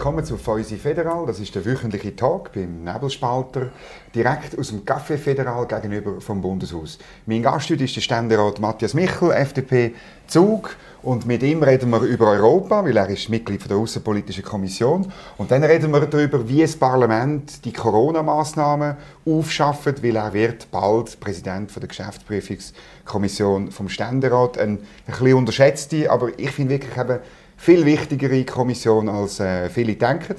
willkommen 0.00 0.24
zu 0.24 0.38
Feusi 0.38 0.78
Federal. 0.78 1.26
Das 1.26 1.40
ist 1.40 1.54
der 1.54 1.66
wöchentliche 1.66 2.16
Talk 2.16 2.54
beim 2.54 2.84
Nebelspalter, 2.84 3.68
direkt 4.14 4.58
aus 4.58 4.68
dem 4.68 4.86
Café 4.86 5.18
Federal 5.18 5.66
gegenüber 5.66 6.22
vom 6.22 6.40
Bundeshaus. 6.40 6.98
Mein 7.26 7.42
Gast 7.42 7.68
heute 7.68 7.84
ist 7.84 7.96
der 7.96 8.00
Ständerat 8.00 8.60
Matthias 8.60 8.94
Michel, 8.94 9.30
FDP 9.30 9.94
Zug. 10.26 10.74
Und 11.02 11.26
mit 11.26 11.42
ihm 11.42 11.62
reden 11.62 11.90
wir 11.90 12.00
über 12.00 12.30
Europa, 12.30 12.82
weil 12.82 12.96
er 12.96 13.08
ist 13.10 13.28
Mitglied 13.28 13.68
der 13.68 13.76
Außenpolitischen 13.76 14.42
Kommission. 14.42 15.12
Und 15.36 15.50
dann 15.50 15.64
reden 15.64 15.90
wir 15.92 16.00
darüber, 16.06 16.48
wie 16.48 16.62
das 16.62 16.76
Parlament 16.76 17.64
die 17.64 17.72
Corona-Maßnahmen 17.72 18.96
aufschafft, 19.26 20.02
weil 20.02 20.16
er 20.16 20.32
wird 20.32 20.70
bald 20.70 21.20
Präsident 21.20 21.74
der 21.74 21.88
Geschäftsprüfungskommission 21.88 23.70
vom 23.70 23.90
Ständerat. 23.90 24.56
Ein, 24.56 24.70
ein 24.70 24.78
bisschen 25.06 25.34
unterschätzte, 25.34 26.10
aber 26.10 26.38
ich 26.38 26.50
finde 26.52 26.72
wirklich 26.72 26.96
eben 26.96 27.18
viel 27.60 27.84
wichtigere 27.84 28.42
Kommission, 28.44 29.08
als 29.08 29.38
äh, 29.38 29.68
viele 29.68 29.94
denken. 29.94 30.36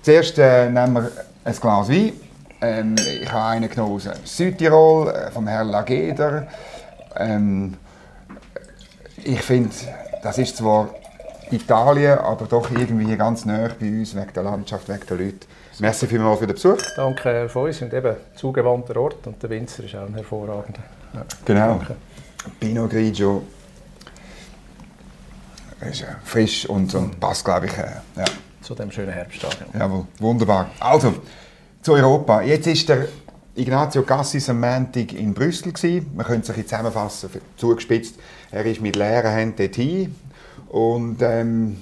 Zuerst 0.00 0.38
äh, 0.38 0.70
nehmen 0.70 0.94
wir 0.94 1.12
ein 1.44 1.54
Glas 1.54 1.88
Wein. 1.90 2.12
Ähm, 2.62 2.94
ich 2.96 3.30
habe 3.30 3.50
einen 3.50 3.68
genommen 3.68 3.96
aus 3.96 4.08
Südtirol, 4.24 5.08
äh, 5.10 5.30
vom 5.30 5.46
Herrn 5.46 5.68
Lageder. 5.68 6.48
Ähm, 7.16 7.74
ich 9.22 9.42
finde, 9.42 9.70
das 10.22 10.38
ist 10.38 10.56
zwar 10.56 10.88
Italien, 11.50 12.18
aber 12.18 12.46
doch 12.46 12.70
irgendwie 12.70 13.16
ganz 13.16 13.44
nah 13.44 13.68
bei 13.78 13.88
uns, 13.88 14.16
wegen 14.16 14.32
der 14.34 14.42
Landschaft, 14.42 14.88
wegen 14.88 15.06
der 15.06 15.16
Leute. 15.18 15.46
Merci 15.78 16.06
vielmals 16.06 16.38
für 16.38 16.46
den 16.46 16.54
Besuch. 16.54 16.78
Danke 16.96 17.24
Herr 17.24 17.48
Feuss 17.50 17.82
und 17.82 17.92
eben 17.92 18.16
zugewandter 18.34 18.96
Ort 18.96 19.26
und 19.26 19.42
der 19.42 19.50
Winzer 19.50 19.84
ist 19.84 19.94
auch 19.94 20.06
ein 20.06 20.14
hervorragender. 20.14 20.82
Ja. 21.12 21.22
Genau. 21.44 21.68
Danke. 21.78 21.96
Pinot 22.58 22.90
Grigio 22.90 23.42
ist 25.90 26.04
frisch 26.24 26.66
und, 26.66 26.94
und 26.94 27.18
passt, 27.20 27.44
glaube 27.44 27.66
ich, 27.66 27.72
äh, 27.72 27.90
ja. 28.16 28.24
Zu 28.60 28.74
dem 28.74 28.90
schönen 28.90 29.12
Herbsttag. 29.12 29.56
Jawohl, 29.76 30.06
wunderbar. 30.18 30.70
Also, 30.78 31.14
zu 31.82 31.94
Europa. 31.94 32.42
Jetzt 32.42 32.68
ist 32.68 32.88
der 32.88 33.08
Ignazio 33.54 34.02
Cassis 34.02 34.48
am 34.48 34.60
Montag 34.60 35.12
in 35.12 35.34
Brüssel. 35.34 35.72
Gewesen. 35.72 36.10
Man 36.14 36.24
könnte 36.24 36.52
sich 36.52 36.66
zusammenfassen, 36.66 37.28
zugespitzt. 37.56 38.14
Er 38.50 38.64
ist 38.64 38.80
mit 38.80 38.96
leeren 38.96 39.32
Händen 39.32 39.56
dorthin 39.56 40.14
und, 40.68 41.20
ähm, 41.20 41.76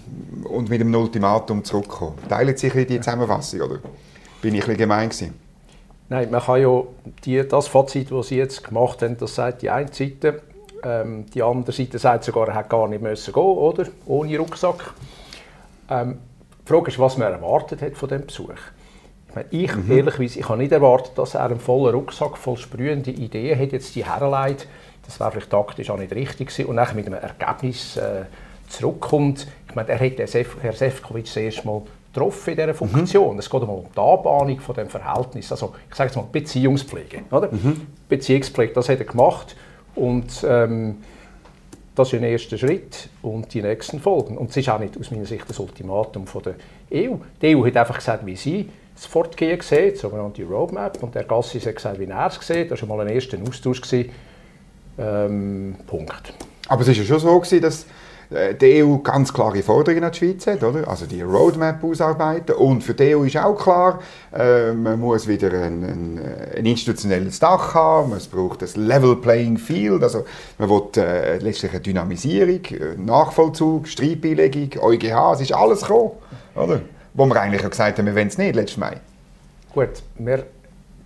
und 0.45 0.69
mit 0.69 0.81
einem 0.81 0.95
Ultimatum 0.95 1.63
zurückgekommen. 1.63 2.19
Teilen 2.29 2.57
Sie 2.57 2.71
sich 2.71 2.87
die 2.87 3.01
Zusammenfassung, 3.01 3.61
oder 3.61 3.79
bin 4.43 4.55
ich 4.55 4.63
ein 4.63 4.67
bisschen 4.67 4.77
gemein 4.79 5.09
gewesen? 5.11 5.35
Nein, 6.09 6.29
man 6.31 6.43
kann 6.43 6.61
ja 6.61 6.83
die, 7.25 7.47
das 7.47 7.69
Fazit, 7.69 8.11
das 8.11 8.29
Sie 8.29 8.37
jetzt 8.37 8.65
gemacht 8.65 9.01
haben, 9.03 9.17
das 9.17 9.37
sagt 9.37 9.63
die 9.63 9.71
eine 9.71 9.93
Seite. 9.93 10.43
Ähm, 10.83 11.27
die 11.27 11.43
andere 11.43 11.73
Seite 11.73 11.99
sagt 11.99 12.25
sogar, 12.25 12.49
er 12.49 12.57
hätte 12.57 12.69
gar 12.69 12.89
nicht 12.89 13.03
müssen 13.03 13.33
gehen, 13.33 13.43
oder? 13.43 13.87
Ohne 14.07 14.39
Rucksack. 14.39 14.95
Ähm, 15.89 16.19
die 16.65 16.73
Frage 16.73 16.91
ist, 16.91 16.99
was 16.99 17.17
man 17.17 17.33
erwartet 17.33 17.83
hat 17.83 17.97
von 17.97 18.09
dem 18.09 18.27
Besuch. 18.27 18.55
Ich, 19.29 19.35
meine, 19.35 19.49
ich 19.51 19.75
mhm. 19.75 19.91
ehrlicherweise, 19.91 20.39
ich 20.41 20.49
habe 20.49 20.59
nicht 20.59 20.73
erwartet, 20.73 21.13
dass 21.17 21.35
er 21.35 21.45
einen 21.45 21.61
vollen 21.61 21.95
Rucksack 21.95 22.37
voll 22.37 22.57
sprühende 22.57 23.11
Ideen 23.11 23.59
hat, 23.59 23.73
jetzt 23.73 23.95
die 23.95 24.05
herleitet. 24.05 24.69
Das 25.05 25.19
wäre 25.21 25.31
vielleicht 25.33 25.51
taktisch 25.51 25.91
auch 25.91 25.99
nicht 25.99 26.13
richtig 26.13 26.49
gewesen. 26.49 26.67
Und 26.69 26.77
dann 26.77 26.95
mit 26.95 27.07
einem 27.07 27.21
Ergebnis 27.21 27.97
äh, 27.97 28.25
zurückkommt. 28.69 29.47
Ich 29.69 29.75
meine, 29.75 29.89
er 29.89 30.01
hat 30.01 30.19
Herr 30.63 30.73
Sefcovic 30.73 31.25
das 31.25 31.37
erste 31.37 31.67
Mal 31.67 31.83
getroffen 32.13 32.51
in 32.51 32.57
dieser 32.57 32.75
Funktion. 32.75 33.35
Mhm. 33.35 33.39
Es 33.39 33.51
geht 33.51 33.63
um 33.63 33.85
die 33.95 34.01
Anbahnung 34.01 34.61
von 34.61 34.75
dem 34.75 34.89
Verhältnis. 34.89 35.51
Also, 35.51 35.75
ich 35.89 35.95
sage 35.95 36.09
jetzt 36.09 36.17
mal 36.17 36.27
Beziehungspflege. 36.31 37.23
Oder? 37.31 37.51
Mhm. 37.53 37.87
Beziehungspflege, 38.09 38.73
das 38.73 38.89
hat 38.89 38.99
er 38.99 39.05
gemacht. 39.05 39.57
Und 39.95 40.45
ähm, 40.45 40.99
das 41.95 42.13
ist 42.13 42.19
ein 42.19 42.25
erster 42.25 42.57
Schritt 42.57 43.09
und 43.23 43.53
die 43.53 43.63
nächsten 43.63 44.01
folgen. 44.01 44.39
Und 44.39 44.51
es 44.51 44.57
ist 44.57 44.69
auch 44.69 44.79
nicht 44.79 44.99
aus 44.99 45.11
meiner 45.11 45.27
Sicht 45.27 45.45
das 45.49 45.59
Ultimatum 45.59 46.27
von 46.27 46.43
der 46.43 46.55
EU. 46.93 47.17
Die 47.43 47.57
EU 47.57 47.67
hat 47.67 47.77
einfach 47.77 47.97
gesagt, 47.97 48.25
wie 48.25 48.37
sie 48.37 48.69
das 48.95 49.07
Fortgehen 49.07 49.61
sieht, 49.61 49.95
die 49.95 49.97
sogenannte 49.97 50.45
Roadmap. 50.45 51.03
Und 51.03 51.15
der 51.15 51.25
Gassis 51.25 51.67
hat 51.67 51.77
gesagt, 51.77 51.99
wie 51.99 52.05
er 52.05 52.27
es 52.27 52.47
sieht. 52.47 52.71
Das 52.71 52.81
war 52.83 52.97
mal 52.97 53.07
ein 53.07 53.13
erster 53.13 53.39
Austausch. 53.47 53.81
Ähm, 54.99 55.77
Punkt. 55.87 56.35
Aber 56.69 56.83
es 56.83 56.89
war 56.89 56.95
ja 56.95 57.05
schon 57.05 57.19
so, 57.19 57.41
gewesen, 57.41 57.63
dass 57.63 57.87
die 58.31 58.85
EU 58.85 58.99
ganz 58.99 59.33
klare 59.33 59.61
Forderungen 59.63 60.05
an 60.05 60.13
die 60.13 60.19
Schweiz 60.19 60.47
hat, 60.47 60.63
oder? 60.63 60.87
also 60.87 61.07
die 61.07 61.21
Roadmap 61.21 61.83
ausarbeiten. 61.83 62.55
Und 62.55 62.83
für 62.85 62.95
die 62.95 63.17
EU 63.17 63.25
ist 63.25 63.37
auch 63.37 63.57
klar, 63.57 63.99
äh, 64.33 64.73
man 64.73 65.01
muss 65.01 65.27
wieder 65.27 65.53
ein, 65.53 65.83
ein, 65.83 66.21
ein, 66.57 66.65
institutionelles 66.65 67.41
Dach 67.41 67.75
haben, 67.75 68.13
es 68.13 68.29
braucht 68.29 68.63
ein 68.63 68.87
Level 68.87 69.17
Playing 69.17 69.59
Field, 69.59 70.03
also 70.05 70.25
man 70.59 70.71
will 70.71 70.83
äh, 70.97 71.39
letztlich 71.39 71.73
eine 71.73 71.81
Dynamisierung, 71.81 72.65
äh, 72.67 72.97
Nachvollzug, 72.97 73.89
Streitbeilegung, 73.89 74.81
EuGH, 74.81 75.33
es 75.35 75.41
ist 75.41 75.53
alles 75.53 75.81
gekommen, 75.81 76.13
oder? 76.55 76.83
Wo 77.15 77.27
wir 77.27 77.41
eigentlich 77.41 77.69
gesagt 77.69 77.99
haben, 77.99 78.07
wir 78.07 78.15
wollen 78.15 78.29
es 78.29 78.39
nicht, 78.39 78.55
letztes 78.55 78.77
Mai. 78.77 78.99
Gut, 79.75 80.03
wir 80.19 80.45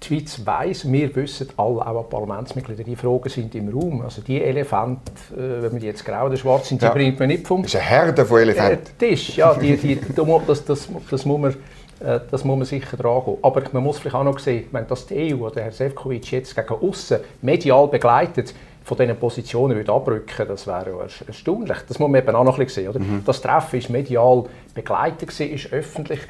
die 0.04 0.14
Schweiz 0.14 0.40
weiss, 0.44 0.90
wir 0.90 1.14
wissen 1.16 1.48
alle, 1.56 1.86
auch 1.86 2.08
Parlamentsmitglieder, 2.08 2.84
die 2.84 2.96
Fragen 2.96 3.28
sind 3.28 3.54
im 3.54 3.68
Raum. 3.68 4.02
Also 4.02 4.22
die 4.22 4.42
Elefanten, 4.42 5.12
äh, 5.32 5.62
wenn 5.62 5.72
man 5.72 5.80
die 5.80 5.86
jetzt 5.86 6.04
grau 6.04 6.26
oder 6.26 6.36
schwarz 6.36 6.68
sind, 6.68 6.82
die 6.82 6.86
ja. 6.86 6.92
bringt 6.92 7.18
man 7.18 7.28
nicht 7.28 7.46
vom... 7.46 7.62
Das 7.62 7.74
ist 7.74 7.80
eine 7.80 7.88
Herde 7.88 8.24
von 8.24 8.40
Elefanten. 8.40 8.86
Äh, 8.86 9.10
Tisch, 9.10 9.36
ja, 9.36 9.54
die, 9.54 9.76
die, 9.76 9.98
das, 10.46 10.64
das, 10.64 10.88
das, 11.10 11.24
muss 11.24 11.40
man, 11.40 11.50
äh, 12.00 12.20
das 12.30 12.44
muss 12.44 12.58
man 12.58 12.64
sicher 12.64 12.96
dran. 12.96 13.22
Aber 13.42 13.62
man 13.72 13.82
muss 13.82 13.98
vielleicht 13.98 14.16
auch 14.16 14.24
noch 14.24 14.38
sehen, 14.38 14.66
wenn 14.72 14.86
das 14.86 15.06
die 15.06 15.34
EU 15.34 15.46
oder 15.46 15.62
Herr 15.62 15.72
Sefcovic 15.72 16.30
jetzt 16.32 16.54
gegen 16.54 16.74
außen 16.74 17.18
medial 17.42 17.88
begleitet, 17.88 18.54
von 18.84 18.98
diesen 18.98 19.16
Positionen 19.16 19.76
würde 19.76 19.92
abrücken, 19.92 20.46
das 20.46 20.66
wäre 20.66 20.90
ja 20.90 21.26
erstaunlich. 21.26 21.78
Das 21.88 21.98
muss 21.98 22.10
man 22.10 22.20
eben 22.20 22.36
auch 22.36 22.44
noch 22.44 22.58
ein 22.58 22.64
bisschen 22.66 22.84
sehen. 22.84 22.90
Oder? 22.90 23.00
Mhm. 23.00 23.22
Das 23.24 23.40
Treffen 23.40 23.78
ist 23.78 23.88
medial 23.88 24.44
begleitet, 24.74 25.40
ist 25.40 25.72
öffentlich 25.72 26.20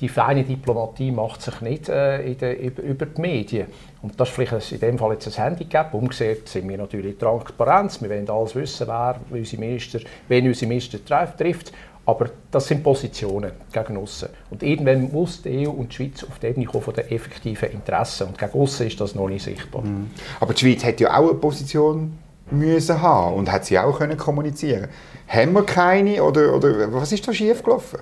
die 0.00 0.08
feine 0.08 0.42
Diplomatie 0.42 1.12
macht 1.12 1.42
sich 1.42 1.60
nicht 1.60 1.88
äh, 1.88 2.34
der, 2.34 2.60
über, 2.60 2.82
über, 2.82 3.06
die 3.06 3.20
Medien. 3.20 3.68
Und 4.02 4.18
das 4.18 4.28
ist 4.28 4.34
vielleicht 4.34 4.72
in 4.72 4.80
dem 4.80 4.98
Fall 4.98 5.12
jetzt 5.12 5.26
ein 5.26 5.44
Handicap. 5.44 5.94
Umgekehrt 5.94 6.48
sind 6.48 6.68
wir 6.68 6.76
natürlich 6.76 7.16
Transparenz. 7.16 8.02
Wir 8.02 8.10
wollen 8.10 8.28
alles 8.28 8.54
wissen, 8.54 8.88
wer 8.88 9.20
unsere 9.30 9.60
Minister, 9.60 10.00
wen 10.28 10.46
unsere 10.46 10.68
Minister 10.68 10.98
trifft. 11.36 11.72
Aber 12.06 12.28
das 12.50 12.66
sind 12.66 12.82
Positionen 12.82 13.52
gegen 13.72 13.96
aussen. 13.96 14.28
Und 14.50 14.62
irgendwann 14.62 15.10
muss 15.10 15.40
die 15.40 15.66
EU 15.66 15.70
und 15.70 15.90
die 15.90 15.96
Schweiz 15.96 16.22
auf 16.22 16.38
die 16.38 16.48
Ebene 16.48 16.66
kommen 16.66 16.82
von 16.82 16.94
den 16.94 17.10
effektiven 17.10 17.70
Interessen. 17.70 18.26
Und 18.26 18.38
gegen 18.38 18.52
aussen 18.52 18.86
ist 18.86 19.00
das 19.00 19.14
noch 19.14 19.28
nicht 19.28 19.44
sichtbar. 19.44 19.82
Mhm. 19.82 20.10
Aber 20.40 20.52
die 20.52 20.60
Schweiz 20.60 20.84
hätte 20.84 21.04
ja 21.04 21.16
auch 21.16 21.30
eine 21.30 21.38
Position 21.38 22.18
müssen 22.50 23.00
haben 23.00 23.36
und 23.36 23.50
hat 23.50 23.64
sie 23.64 23.78
auch 23.78 23.96
können 23.96 24.18
kommunizieren. 24.18 24.88
Haben 25.28 25.52
wir 25.54 25.64
keine 25.64 26.22
oder, 26.22 26.54
oder 26.54 26.92
was 26.92 27.12
ist 27.12 27.26
da 27.26 27.32
schiefgelaufen? 27.32 28.00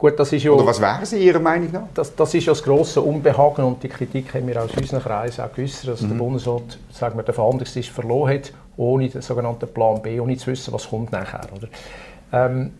Gut, 0.00 0.18
das 0.18 0.32
ist 0.32 0.42
ja, 0.44 0.50
Oder 0.50 0.64
was 0.64 0.80
wäre 0.80 1.04
sie 1.04 1.18
Ihrer 1.18 1.40
Meinung 1.40 1.70
nach? 1.72 1.82
Das, 1.92 2.16
das 2.16 2.32
ist 2.32 2.46
ja 2.46 2.52
das 2.52 2.62
grosse 2.62 3.02
Unbehagen 3.02 3.62
und 3.62 3.82
die 3.82 3.88
Kritik 3.88 4.32
haben 4.32 4.46
wir 4.46 4.62
aus 4.62 4.70
unseren 4.74 5.02
Kreisen 5.02 5.44
auch 5.44 5.52
geäußert, 5.52 5.88
dass 5.88 6.00
mhm. 6.00 6.08
der 6.08 6.16
Bundesrat 6.16 6.78
sagen 6.90 7.18
wir, 7.18 7.22
den 7.22 7.34
Verhandlungstisch 7.34 7.90
verloren 7.90 8.32
hat, 8.32 8.52
ohne 8.78 9.10
den 9.10 9.20
sogenannten 9.20 9.68
Plan 9.68 10.00
B, 10.00 10.18
ohne 10.18 10.38
zu 10.38 10.46
wissen, 10.46 10.72
was 10.72 10.88
kommt 10.88 11.12
nachher. 11.12 11.42
Oder? 11.54 11.68
Ähm, 12.32 12.70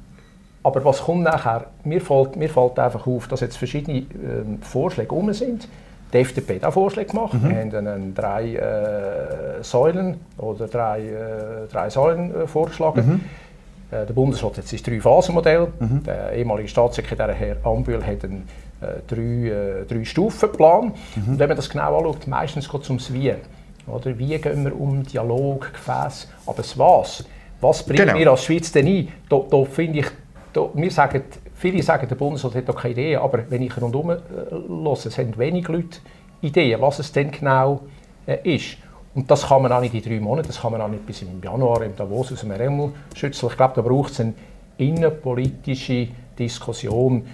aber 0.62 0.82
was 0.82 1.02
kommt 1.02 1.24
nachher? 1.24 1.66
Mir 1.84 2.00
fällt, 2.00 2.36
mir 2.36 2.48
fällt 2.48 2.78
einfach 2.78 3.06
auf, 3.06 3.28
dass 3.28 3.40
jetzt 3.40 3.58
verschiedene 3.58 3.98
ähm, 3.98 4.62
Vorschläge 4.62 5.14
um 5.14 5.30
sind. 5.34 5.68
Die 6.14 6.18
FDP 6.18 6.56
hat 6.56 6.64
auch 6.64 6.72
Vorschläge 6.72 7.10
gemacht. 7.10 7.34
Mhm. 7.34 7.50
Wir 7.50 7.58
haben 7.58 7.86
einen 7.86 8.14
drei 8.14 8.54
äh, 8.54 9.62
Säulen 9.62 10.20
oder 10.38 10.68
drei, 10.68 11.00
äh, 11.02 11.66
drei 11.70 11.90
Säulen 11.90 12.34
äh, 12.34 12.46
vorgeschlagen. 12.46 13.06
Mhm. 13.06 13.20
Äh, 13.90 14.06
der 14.06 14.14
Bundesrat 14.14 14.58
hat 14.58 14.66
sein 14.66 14.80
Drei-Phasen-Modell. 14.84 15.68
Mhm. 15.78 16.04
Der 16.04 16.32
ehemalige 16.32 16.68
Staatssekretär 16.68 17.32
Herr 17.32 17.56
Ambühl 17.64 18.04
hat 18.04 18.24
einen 18.24 18.48
äh, 18.80 18.86
drei, 19.06 19.22
äh, 19.22 19.84
drei 19.86 20.04
Stufenplan. 20.04 20.92
Mhm. 21.16 21.38
wenn 21.38 21.48
man 21.48 21.56
das 21.56 21.68
genau 21.68 21.98
anschaut, 21.98 22.26
meistens 22.26 22.68
geht 22.68 22.82
es 22.82 22.88
ums 22.88 23.12
Wie. 23.12 23.34
Oder? 23.86 24.18
Wie 24.18 24.38
gehen 24.38 24.64
wir 24.64 24.78
um 24.78 25.02
Dialog, 25.02 25.72
Gefäß, 25.72 26.28
aber 26.46 26.56
das 26.56 26.78
Was. 26.78 27.24
Was 27.60 27.82
bringen 27.82 28.06
genau. 28.06 28.18
wir 28.18 28.30
als 28.30 28.44
Schweiz 28.44 28.72
denn 28.72 28.86
ein? 28.86 29.08
Da, 29.28 29.40
da 29.50 29.64
finde 29.64 30.00
ich, 30.00 30.06
da, 30.52 30.68
wir 30.72 30.90
sagen, 30.90 31.22
viele 31.54 31.82
sagen, 31.82 32.08
der 32.08 32.16
Bundesrat 32.16 32.54
hat 32.54 32.68
da 32.68 32.72
keine 32.72 32.92
Idee, 32.92 33.16
aber 33.16 33.50
wenn 33.50 33.62
ich 33.62 33.80
rundherum 33.80 34.10
äh, 34.10 34.16
höre, 34.16 34.92
es 34.92 35.18
haben 35.18 35.36
wenig 35.36 35.68
Leute 35.68 35.98
Ideen, 36.40 36.80
was 36.80 37.00
es 37.00 37.12
denn 37.12 37.30
genau 37.30 37.80
äh, 38.26 38.54
ist. 38.54 38.78
Und 39.14 39.30
das 39.30 39.48
kann 39.48 39.62
man 39.62 39.72
auch 39.72 39.80
nicht 39.80 39.94
in 39.94 40.02
drei 40.02 40.20
Monaten, 40.20 40.48
das 40.48 40.60
kann 40.60 40.72
man 40.72 40.80
auch 40.80 40.88
nicht 40.88 41.04
bis 41.04 41.22
im 41.22 41.42
Januar 41.42 41.82
im 41.82 41.96
Davos 41.96 42.32
aus 42.32 42.40
dem 42.40 42.52
Ärmel 42.52 42.90
schütteln. 43.14 43.50
Ich 43.50 43.56
glaube, 43.56 43.74
da 43.74 43.82
braucht 43.82 44.12
es 44.12 44.20
eine 44.20 44.34
innenpolitische 44.78 46.08
Diskussion. 46.38 47.26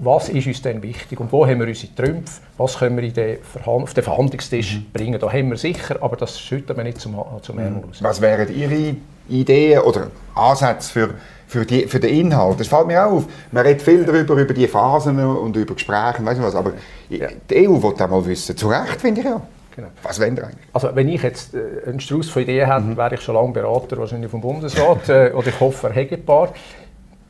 Was 0.00 0.28
ist 0.28 0.46
uns 0.46 0.60
denn 0.60 0.82
wichtig 0.82 1.18
und 1.20 1.32
wo 1.32 1.46
haben 1.46 1.60
wir 1.60 1.68
unsere 1.68 1.94
Trümpfe? 1.94 2.40
Was 2.58 2.78
können 2.78 3.00
wir 3.00 3.10
den 3.10 3.38
auf 3.64 3.94
den 3.94 4.04
Verhandlungstisch 4.04 4.76
mhm. 4.76 4.92
bringen? 4.92 5.20
Da 5.20 5.32
haben 5.32 5.50
wir 5.50 5.56
sicher, 5.56 5.96
aber 6.00 6.16
das 6.16 6.38
schütten 6.38 6.76
wir 6.76 6.84
nicht 6.84 7.00
zum, 7.00 7.16
zum 7.42 7.56
mhm. 7.56 7.62
Ärmel 7.62 7.84
aus. 7.90 8.02
Was 8.02 8.20
wären 8.20 8.54
Ihre 8.54 8.96
Ideen 9.28 9.80
oder 9.80 10.08
Ansätze 10.34 10.92
für, 10.92 11.14
für, 11.46 11.64
die, 11.64 11.86
für 11.86 12.00
den 12.00 12.26
Inhalt? 12.26 12.60
Das 12.60 12.68
fällt 12.68 12.88
mir 12.88 13.06
auf. 13.06 13.24
Man 13.52 13.64
redet 13.64 13.82
viel 13.82 14.04
darüber, 14.04 14.34
über 14.34 14.52
die 14.52 14.66
Phasen 14.66 15.18
und 15.18 15.56
über 15.56 15.74
Gespräche, 15.74 16.24
weißt 16.24 16.40
du 16.40 16.44
was, 16.44 16.54
aber 16.54 16.72
ja. 17.08 17.28
die 17.48 17.68
EU 17.68 17.82
will 17.82 17.94
das 17.96 18.10
mal 18.10 18.24
wissen. 18.26 18.56
Zu 18.56 18.68
Recht, 18.68 19.00
finde 19.00 19.20
ich 19.20 19.26
ja. 19.26 19.40
Genau. 19.74 19.88
Was 20.02 20.20
wollen 20.20 20.36
ihr 20.36 20.44
eigentlich? 20.44 20.68
Also 20.72 20.90
wenn 20.94 21.08
ich 21.08 21.22
jetzt 21.22 21.54
äh, 21.54 21.86
einen 21.86 22.00
Strauß 22.00 22.28
von 22.28 22.42
Ideen 22.42 22.66
hätte, 22.66 22.80
mhm. 22.80 22.96
wäre 22.96 23.14
ich 23.14 23.20
schon 23.20 23.34
lange 23.34 23.52
Berater 23.52 23.96
wahrscheinlich 23.98 24.30
vom 24.30 24.40
Bundesrat 24.40 25.08
äh, 25.08 25.32
oder 25.34 25.48
ich 25.48 25.60
hoffe, 25.60 25.88
er 25.88 25.92
hätte 25.94 26.16
ein 26.16 26.24
paar. 26.24 26.52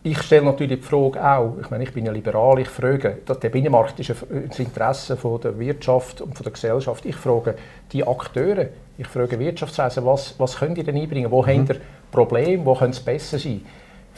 ich 0.02 0.20
stelle 0.22 0.46
natürlich 0.46 0.80
die 0.80 0.86
Frage 0.86 1.22
auch, 1.22 1.56
ich 1.60 1.70
meine, 1.70 1.84
ich 1.84 1.92
bin 1.92 2.06
ja 2.06 2.12
liberal, 2.12 2.58
ich 2.58 2.68
frage, 2.68 3.18
der 3.28 3.48
Binnenmarkt 3.50 4.00
ist 4.00 4.10
ein 4.10 4.50
Interesse 4.56 5.16
von 5.16 5.40
der 5.40 5.58
Wirtschaft 5.58 6.22
und 6.22 6.34
von 6.34 6.44
der 6.44 6.52
Gesellschaft. 6.52 7.04
Ich 7.04 7.16
frage 7.16 7.54
die 7.92 8.06
Akteure, 8.06 8.68
ich 8.96 9.06
frage 9.06 9.38
Wirtschaftsweisen, 9.38 10.04
was, 10.06 10.34
was 10.38 10.56
könnt 10.56 10.78
ihr 10.78 10.84
denn 10.84 10.96
einbringen? 10.96 11.30
Wo 11.30 11.42
mhm. 11.42 11.46
habt 11.46 11.70
ihr 11.70 11.80
Probleme? 12.10 12.64
Wo 12.64 12.74
könnte 12.74 12.96
es 12.96 13.00
besser 13.00 13.38
sein? 13.38 13.60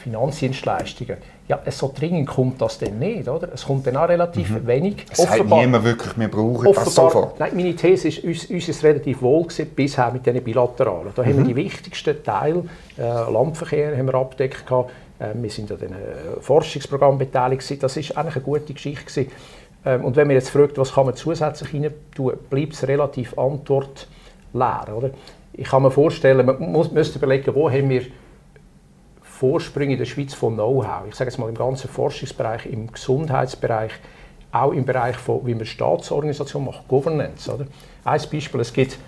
Finanzdienstleistungen. 0.03 1.17
Ja, 1.47 1.59
so 1.69 1.91
dringend 1.93 2.29
kommt 2.29 2.61
das 2.61 2.77
denn 2.77 2.99
nicht, 2.99 3.27
oder? 3.27 3.49
Es 3.53 3.65
kommt 3.65 3.85
dann 3.87 3.97
auch 3.97 4.07
relativ 4.07 4.49
mhm. 4.49 4.67
wenig. 4.67 5.05
Es 5.11 5.19
sagt 5.19 5.43
niemand 5.43 5.83
wirklich, 5.83 6.17
wir 6.17 6.27
brauchen 6.29 6.73
das 6.73 6.95
sofort. 6.95 7.39
Nein, 7.39 7.51
meine 7.55 7.75
These 7.75 8.09
ist, 8.09 8.23
uns, 8.23 8.45
uns 8.45 8.69
ist 8.69 8.83
relativ 8.83 9.21
wohl 9.21 9.43
gewesen, 9.43 9.67
bisher 9.75 10.11
mit 10.11 10.25
diesen 10.25 10.43
Bilateralen. 10.43 11.11
Da 11.15 11.21
mhm. 11.21 11.27
haben 11.27 11.37
wir 11.37 11.43
mhm. 11.43 11.47
die 11.47 11.55
wichtigsten 11.55 12.23
Teile, 12.23 12.63
äh, 12.97 13.01
Landverkehr 13.01 13.97
haben 13.97 14.07
wir 14.07 14.15
abgedeckt, 14.15 14.63
äh, 14.69 15.27
wir 15.33 15.49
sind 15.49 15.71
an 15.71 15.79
den 15.79 15.91
äh, 15.91 15.95
Forschungsprogramm 16.39 17.17
beteiligt, 17.17 17.83
das 17.83 17.97
ist 17.97 18.17
eigentlich 18.17 18.35
eine 18.35 18.43
gute 18.43 18.73
Geschichte 18.73 19.05
gewesen. 19.05 19.31
Ähm, 19.85 20.05
und 20.05 20.15
wenn 20.15 20.27
man 20.27 20.35
jetzt 20.35 20.49
fragt, 20.49 20.77
was 20.77 20.93
kann 20.93 21.05
man 21.05 21.15
zusätzlich 21.15 21.73
rein 21.73 21.93
tun, 22.15 22.33
bleibt 22.49 22.73
es 22.73 22.87
relativ 22.87 23.37
antwortleer, 23.37 24.95
oder? 24.95 25.09
Ich 25.53 25.69
kann 25.69 25.83
mir 25.83 25.91
vorstellen, 25.91 26.45
man 26.45 26.59
muss, 26.71 26.91
müsste 26.91 27.19
überlegen, 27.19 27.53
wo 27.53 27.69
haben 27.69 27.89
wir 27.89 28.03
Vorsprünge 29.33 29.93
in 29.93 29.99
der 29.99 30.05
Schweiz 30.05 30.33
von 30.35 30.53
Know-how. 30.53 31.07
Ich 31.09 31.15
sage 31.15 31.31
jetzt 31.31 31.39
mal 31.39 31.49
im 31.49 31.55
ganzen 31.55 31.89
Forschungsbereich, 31.89 32.67
im 32.67 32.91
Gesundheitsbereich, 32.91 33.91
auch 34.51 34.71
im 34.71 34.85
Bereich 34.85 35.15
von, 35.15 35.45
wie 35.45 35.55
man 35.55 35.65
Staatsorganisation 35.65 36.63
macht, 36.63 36.87
Governance. 36.87 37.51
Oder? 37.51 37.65
Ein 38.05 38.21
Beispiel, 38.31 38.61
es 38.61 38.71
gibt 38.71 38.99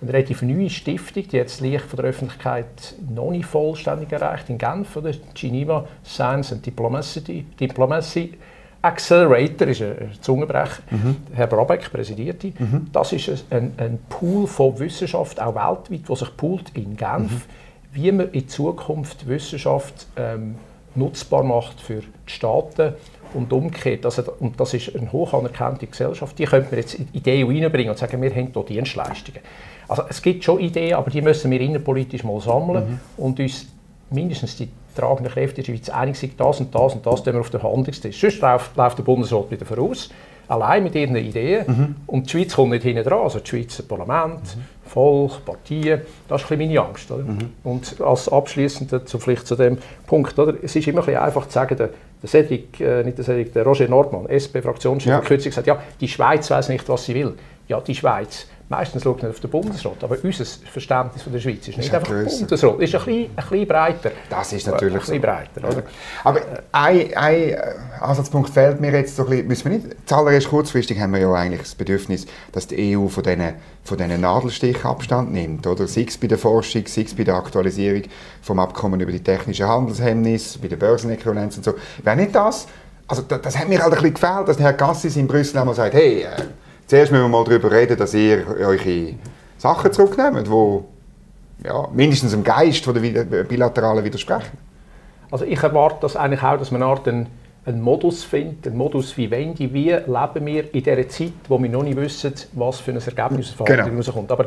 eine 0.00 0.12
relativ 0.12 0.40
neue 0.40 0.70
Stiftung, 0.70 1.28
die 1.28 1.36
jetzt 1.36 1.60
leicht 1.60 1.84
von 1.84 1.98
der 1.98 2.06
Öffentlichkeit 2.06 2.94
noch 3.14 3.30
nicht 3.30 3.44
vollständig 3.44 4.10
erreicht, 4.10 4.48
in 4.48 4.56
Genf, 4.56 4.96
oder? 4.96 5.12
Geneva 5.34 5.86
Science 6.02 6.52
and 6.52 6.64
Diplomacy, 6.64 7.44
Diplomacy 7.60 8.32
Accelerator, 8.80 9.68
ist 9.68 9.82
ein 9.82 10.10
Zungenbrecher, 10.20 10.82
mhm. 10.90 11.16
Herr 11.34 11.46
Brabeck 11.46 11.92
präsidiert 11.92 12.42
die. 12.42 12.54
Mhm. 12.58 12.88
Das 12.90 13.12
ist 13.12 13.44
ein, 13.50 13.74
ein, 13.76 13.98
Pool 14.08 14.46
von 14.46 14.78
Wissenschaft, 14.78 15.40
auch 15.40 15.54
weltweit, 15.54 16.08
der 16.08 16.16
sich 16.16 16.36
poolt 16.36 16.70
in 16.74 16.96
Genf. 16.96 17.30
Mhm 17.30 17.63
wie 17.94 18.12
man 18.12 18.30
in 18.32 18.48
Zukunft 18.48 19.26
Wissenschaft 19.26 20.06
ähm, 20.16 20.56
nutzbar 20.94 21.42
macht 21.42 21.80
für 21.80 22.00
die 22.00 22.32
Staaten 22.32 22.94
und 23.32 23.52
umgekehrt. 23.52 24.04
Also, 24.04 24.22
und 24.40 24.58
das 24.58 24.74
ist 24.74 24.94
eine 24.94 25.10
hoch 25.12 25.32
anerkannte 25.32 25.86
Gesellschaft. 25.86 26.38
Die 26.38 26.44
könnte 26.44 26.70
man 26.70 26.80
jetzt 26.80 26.94
in 26.94 27.08
Ideen 27.12 27.48
reinbringen 27.48 27.90
und 27.90 27.98
sagen, 27.98 28.20
wir 28.20 28.30
haben 28.30 28.50
hier 28.52 28.62
Dienstleistungen. 28.64 29.40
Also 29.88 30.02
es 30.08 30.22
gibt 30.22 30.44
schon 30.44 30.60
Ideen, 30.60 30.94
aber 30.94 31.10
die 31.10 31.22
müssen 31.22 31.50
wir 31.50 31.60
innenpolitisch 31.60 32.24
mal 32.24 32.40
sammeln 32.40 32.90
mhm. 32.90 33.00
und 33.16 33.38
uns 33.38 33.66
mindestens 34.10 34.56
die 34.56 34.68
tragenden 34.94 35.32
Kräfte 35.32 35.60
in 35.60 35.66
der 35.66 35.72
Schweiz 35.72 35.88
einig 35.90 36.16
sind, 36.16 36.38
das 36.38 36.60
und 36.60 36.74
das 36.74 36.94
und 36.94 37.04
das 37.04 37.22
tun 37.22 37.34
wir 37.34 37.40
auf 37.40 37.50
den 37.50 37.60
Verhandlungstisch. 37.60 38.20
Sonst 38.20 38.40
läuft, 38.40 38.76
läuft 38.76 38.98
der 38.98 39.02
Bundesrat 39.02 39.50
wieder 39.50 39.66
voraus 39.66 40.10
allein 40.48 40.82
mit 40.82 40.94
ihren 40.94 41.16
Ideen. 41.16 41.64
Mhm. 41.66 41.96
Und 42.06 42.26
die 42.26 42.30
Schweiz 42.30 42.54
kommt 42.54 42.70
nicht 42.70 42.82
hinten 42.82 43.04
dran. 43.04 43.20
Also 43.20 43.40
das 43.40 43.48
Schweizer 43.48 43.82
Parlament, 43.82 44.56
mhm. 44.56 44.62
Volk, 44.86 45.44
Partien, 45.44 46.02
das 46.28 46.42
ist 46.42 46.52
ein 46.52 46.58
meine 46.58 46.80
Angst. 46.80 47.10
Mhm. 47.10 47.50
Und 47.62 48.00
als 48.00 48.28
abschließender 48.28 49.06
zu, 49.06 49.18
vielleicht 49.18 49.46
zu 49.46 49.56
dem 49.56 49.78
Punkt, 50.06 50.38
oder? 50.38 50.54
es 50.62 50.76
ist 50.76 50.86
immer 50.86 51.06
ein 51.06 51.16
einfach 51.16 51.46
zu 51.46 51.52
sagen, 51.52 51.76
der, 51.76 51.90
der 52.22 52.28
Cedric, 52.28 52.80
äh, 52.80 53.02
nicht 53.02 53.18
der 53.18 53.24
Cedric, 53.24 53.52
der 53.52 53.64
Roger 53.64 53.88
Nordmann, 53.88 54.26
SP-Fraktionschef, 54.28 55.08
ja. 55.08 55.16
hat 55.16 55.24
kürzlich 55.24 55.50
gesagt, 55.50 55.66
ja, 55.66 55.82
die 56.00 56.08
Schweiz 56.08 56.50
weiß 56.50 56.68
nicht, 56.68 56.88
was 56.88 57.04
sie 57.06 57.14
will. 57.14 57.34
Ja, 57.66 57.80
die 57.80 57.94
Schweiz 57.94 58.46
Meistens 58.70 59.02
schaut 59.02 59.20
man 59.20 59.30
auf 59.30 59.40
den 59.40 59.50
Bundesrat, 59.50 60.02
aber 60.02 60.16
unser 60.22 60.44
Verständnis 60.44 61.22
von 61.22 61.32
der 61.34 61.40
Schweiz 61.40 61.68
ist 61.68 61.76
nicht 61.76 61.80
ist 61.80 61.94
einfach 61.94 62.08
grösser. 62.08 62.38
Bundesrat, 62.38 62.80
ist 62.80 62.94
ein 62.94 63.04
bisschen, 63.04 63.22
ein 63.22 63.36
bisschen 63.36 63.68
breiter. 63.68 64.10
Das 64.30 64.52
ist 64.54 64.66
natürlich 64.66 64.94
ein 64.94 65.00
bisschen 65.00 65.16
so. 65.16 65.20
breiter. 65.20 65.68
Oder? 65.68 65.82
Aber 66.24 66.40
ein, 66.72 67.14
ein 67.14 67.56
Ansatzpunkt 68.00 68.48
fehlt 68.48 68.80
mir 68.80 68.92
jetzt 68.92 69.16
so 69.16 69.24
ein 69.24 69.28
bisschen, 69.28 69.46
müssen 69.48 69.64
wir 69.70 69.78
nicht, 69.78 70.08
zuallererst 70.08 70.48
kurzfristig 70.48 70.98
haben 70.98 71.12
wir 71.12 71.20
ja 71.20 71.32
eigentlich 71.34 71.60
das 71.60 71.74
Bedürfnis, 71.74 72.26
dass 72.52 72.66
die 72.66 72.96
EU 72.96 73.08
von 73.08 73.22
diesen, 73.22 73.52
von 73.84 73.98
diesen 73.98 74.20
Nadelstichen 74.22 74.86
Abstand 74.86 75.30
nimmt, 75.30 75.66
oder? 75.66 75.86
Sei 75.86 76.06
es 76.08 76.16
bei 76.16 76.26
der 76.26 76.38
Forschung, 76.38 76.86
sei 76.86 77.02
es 77.02 77.14
bei 77.14 77.24
der 77.24 77.34
Aktualisierung 77.34 78.04
vom 78.40 78.58
Abkommen 78.60 78.98
über 78.98 79.12
die 79.12 79.22
technischen 79.22 79.68
Handelshemmnisse, 79.68 80.58
bei 80.58 80.68
der 80.68 80.76
Börsenäquivalenz 80.76 81.58
und 81.58 81.64
so. 81.64 81.74
Wäre 82.02 82.16
nicht 82.16 82.34
das, 82.34 82.66
also 83.06 83.22
das, 83.22 83.42
das 83.42 83.58
hat 83.58 83.68
mir 83.68 83.82
halt 83.82 83.92
ein 83.92 83.98
bisschen 83.98 84.14
gefällt, 84.14 84.48
dass 84.48 84.58
Herr 84.58 84.72
Gassis 84.72 85.16
in 85.16 85.26
Brüssel 85.26 85.58
einmal 85.58 85.74
sagt, 85.74 85.92
hey, 85.92 86.22
äh, 86.22 86.30
Zuerst 86.86 87.12
müssen 87.12 87.24
wir 87.24 87.28
mal 87.28 87.44
darüber 87.44 87.70
reden, 87.70 87.96
dass 87.96 88.14
ihr 88.14 88.46
eure 88.48 89.14
Sachen 89.58 89.92
zurücknehmt, 89.92 90.46
die 90.46 91.66
ja, 91.66 91.88
mindestens 91.92 92.32
dem 92.32 92.44
Geist 92.44 92.84
von 92.84 92.94
der 92.94 93.44
Bilateralen 93.44 94.04
widersprechen. 94.04 94.58
Also 95.30 95.44
ich 95.44 95.62
erwarte 95.62 95.98
das 96.02 96.16
eigentlich 96.16 96.42
auch, 96.42 96.58
dass 96.58 96.70
man 96.70 96.82
eine 96.82 96.90
Art 96.90 97.08
einen, 97.08 97.26
einen 97.64 97.80
Modus 97.80 98.22
findet, 98.22 98.66
einen 98.66 98.76
Modus 98.76 99.16
wie 99.16 99.30
Wendy, 99.30 99.72
wie 99.72 99.90
leben 99.90 100.46
wir 100.46 100.74
in 100.74 100.82
dieser 100.82 101.08
Zeit, 101.08 101.32
wo 101.48 101.60
wir 101.60 101.70
noch 101.70 101.82
nicht 101.82 101.96
wissen, 101.96 102.34
was 102.52 102.80
für 102.80 102.92
ein 102.92 102.98
Ergebnis 102.98 103.48
aus 103.48 103.54
Verhandlungen 103.54 103.90
genau. 103.90 103.96
rauskommt. 103.96 104.30
Aber, 104.30 104.46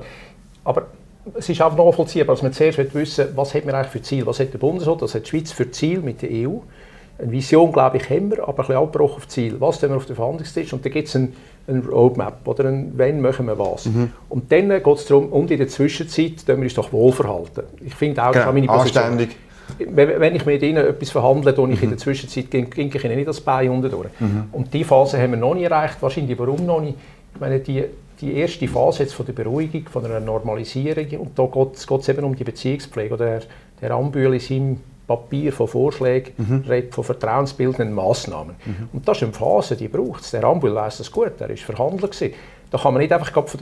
aber 0.63 0.85
es 1.33 1.49
ist 1.49 1.61
einfach 1.61 1.77
nachvollziehbar, 1.77 2.35
dass 2.35 2.43
man 2.43 2.53
zuerst 2.53 2.77
wissen 2.93 3.27
was 3.35 3.53
hat 3.53 3.65
man 3.65 3.75
eigentlich 3.75 3.91
für 3.91 4.01
Ziel, 4.01 4.25
was 4.25 4.39
hat 4.39 4.53
der 4.53 4.59
Bundesrat, 4.59 5.01
was 5.01 5.15
hat 5.15 5.25
die 5.25 5.29
Schweiz 5.29 5.51
für 5.51 5.69
Ziel 5.71 5.99
mit 5.99 6.21
der 6.21 6.29
EU. 6.31 6.59
Eine 7.19 7.31
Vision, 7.31 7.71
glaube 7.71 7.97
ich, 7.97 8.09
haben 8.09 8.31
wir, 8.31 8.43
aber 8.43 8.51
ein 8.51 8.55
bisschen 8.57 8.75
Abbruch 8.75 9.17
auf 9.17 9.27
Ziel. 9.27 9.55
Was 9.59 9.79
tun 9.79 9.89
wir 9.89 9.97
auf 9.97 10.05
den 10.05 10.15
Verhandlungstisch? 10.15 10.71
Und 10.73 10.85
da 10.85 10.89
gibt 10.89 11.07
es 11.07 11.15
einen 11.15 11.33
ein 11.67 11.81
Roadmap 11.81 12.47
oder 12.47 12.65
ein, 12.65 12.93
wenn 12.95 13.21
machen 13.21 13.45
wir 13.45 13.59
was. 13.59 13.85
Mhm. 13.85 14.11
Und 14.29 14.51
dann 14.51 14.69
geht 14.69 14.87
es 14.87 15.05
darum, 15.05 15.27
und 15.27 15.51
in 15.51 15.57
der 15.57 15.67
Zwischenzeit 15.67 16.45
tun 16.45 16.57
wir 16.57 16.63
uns 16.63 16.73
doch 16.73 16.91
wohlverhalten. 16.93 17.63
Ich 17.85 17.93
finde 17.93 18.25
auch, 18.25 18.31
genau. 18.31 18.51
meine 18.53 18.67
Position. 18.67 19.03
Anständig. 19.03 19.35
Wenn 19.79 20.33
ich 20.33 20.45
mit 20.45 20.63
ihnen 20.63 20.77
etwas 20.77 21.09
verhandle, 21.09 21.53
tue 21.53 21.71
ich 21.71 21.77
mhm. 21.77 21.83
in 21.83 21.89
der 21.89 21.97
Zwischenzeit 21.97 22.49
ging 22.49 22.69
ich 22.71 23.03
ihnen 23.03 23.15
nicht 23.15 23.27
das 23.27 23.41
Bein 23.41 23.69
unten 23.69 23.91
durch. 23.91 24.07
Mhm. 24.17 24.45
Und 24.53 24.73
die 24.73 24.85
Phase 24.85 25.21
haben 25.21 25.31
wir 25.31 25.37
noch 25.37 25.55
nicht 25.55 25.65
erreicht. 25.65 25.97
Wahrscheinlich, 25.99 26.39
warum 26.39 26.65
noch 26.65 26.79
nicht? 26.79 26.95
Ich 27.33 27.41
meine, 27.41 27.59
die, 27.59 27.83
die 28.21 28.33
erste 28.33 28.65
Phase 28.69 29.03
jetzt 29.03 29.13
von 29.13 29.25
der 29.25 29.33
Beruhigung, 29.33 29.83
von 29.91 30.05
einer 30.05 30.21
Normalisierung, 30.21 31.07
und 31.19 31.37
da 31.37 31.45
geht 31.45 31.99
es 31.99 32.09
eben 32.09 32.23
um 32.23 32.33
die 32.33 32.45
Beziehungspflege. 32.45 33.13
Oder 33.13 33.25
der, 33.25 33.41
der 33.81 33.91
Ambühl 33.91 34.33
in 34.33 34.39
seinem 34.39 34.77
Papier 35.07 35.53
von 35.53 35.67
Vorschlägen, 35.67 36.33
mhm. 36.37 36.65
redet 36.67 36.93
von 36.93 37.03
vertrauensbildenden 37.03 37.93
Massnahmen. 37.93 38.55
Mhm. 38.65 38.89
Und 38.91 39.07
das 39.07 39.17
ist 39.17 39.23
eine 39.23 39.33
Phase, 39.33 39.77
die 39.77 39.87
braucht 39.87 40.21
es. 40.21 40.31
Der 40.31 40.43
Ambul 40.43 40.75
weiss 40.75 40.97
das 40.97 41.11
gut, 41.11 41.39
er 41.39 41.49
war 41.49 41.55
Verhandler. 41.55 42.09
Gewesen. 42.09 42.33
Da 42.69 42.77
kann 42.77 42.93
man 42.93 43.01
nicht 43.01 43.13
einfach 43.13 43.31
von 43.47 43.59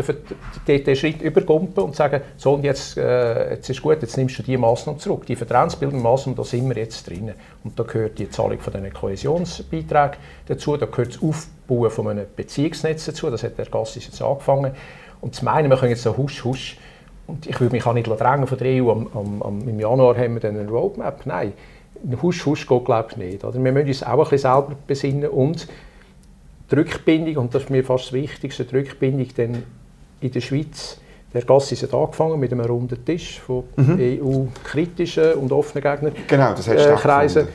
den 0.68 0.96
Schritt 0.96 1.22
übergumpen 1.22 1.84
und 1.84 1.96
sagen, 1.96 2.22
so 2.38 2.54
und 2.54 2.64
jetzt, 2.64 2.98
äh, 2.98 3.52
jetzt 3.52 3.70
ist 3.70 3.80
gut, 3.80 4.02
jetzt 4.02 4.18
nimmst 4.18 4.40
du 4.40 4.44
diese 4.44 4.58
Massnahmen 4.58 5.00
zurück. 5.00 5.28
Die 5.28 5.36
vertrauensbildenden 5.36 6.02
Massnahmen, 6.02 6.36
da 6.36 6.44
sind 6.44 6.68
wir 6.68 6.76
jetzt 6.76 7.08
drin. 7.08 7.32
Und 7.64 7.78
da 7.78 7.84
gehört 7.84 8.18
die 8.18 8.28
Zahlung 8.32 8.60
von 8.60 8.74
diesen 8.74 8.92
Kohäsionsbeiträgen 8.92 10.18
dazu, 10.48 10.76
da 10.76 10.88
gehört 10.88 11.16
das 11.16 11.22
Aufbauen 11.22 11.92
von 11.92 12.08
einem 12.08 12.26
Beziehungsnetz 12.36 13.06
dazu, 13.06 13.30
das 13.30 13.44
hat 13.44 13.60
der 13.60 13.68
Gassis 13.68 14.08
jetzt 14.08 14.20
angefangen. 14.24 14.72
Und 15.22 15.36
zu 15.36 15.46
meinen, 15.46 15.70
wir 15.70 15.78
können 15.78 15.92
jetzt 15.92 16.04
so 16.04 16.18
husch, 16.18 16.44
husch 16.44 16.78
und 17.28 17.48
ich 17.48 17.60
würde 17.60 17.74
mich 17.74 17.86
auch 17.86 17.94
nicht 17.94 18.08
drängen 18.08 18.48
von 18.48 18.58
der 18.58 18.84
EU, 18.84 18.92
am, 18.92 19.08
am, 19.14 19.42
am, 19.42 19.68
im 19.68 19.80
Januar 19.80 20.18
haben 20.18 20.36
wir 20.36 20.42
dann 20.42 20.58
eine 20.58 20.70
Roadmap. 20.70 21.26
Nein, 21.26 21.54
husch, 22.22 22.46
husch 22.46 22.68
geht 22.68 22.86
glaube 22.86 23.10
ich 23.12 23.18
nicht. 23.18 23.44
Oder? 23.44 23.64
Wir 23.64 23.72
müssen 23.72 23.88
uns 23.88 24.04
auch 24.04 24.12
ein 24.12 24.18
bisschen 24.20 24.38
selber 24.38 24.76
besinnen 24.86 25.30
und 25.30 25.68
die 26.70 26.76
Rückbindung, 26.76 27.38
und 27.38 27.56
das 27.56 27.64
ist 27.64 27.70
mir 27.70 27.84
fast 27.84 28.06
das 28.06 28.14
Wichtigste, 28.14 28.66
die 28.66 28.76
Rückbindung 28.76 29.28
dann 29.36 29.64
in 30.22 30.32
der 30.32 30.42
Schweiz, 30.42 31.00
der 31.34 31.44
Gass 31.44 31.72
ist 31.72 31.94
angefangen 31.94 32.40
mit 32.40 32.52
einem 32.52 32.66
runden 32.66 33.04
Tisch 33.04 33.40
von 33.40 33.66
mhm. 33.76 34.00
EU-kritischen 34.00 35.34
und 35.34 35.52
offenen 35.52 35.84
Gegnern. 35.84 36.14
Genau, 36.28 36.54
das 36.54 36.68
hat 36.68 36.78
äh, 36.78 36.96
Kreisen. 36.96 37.48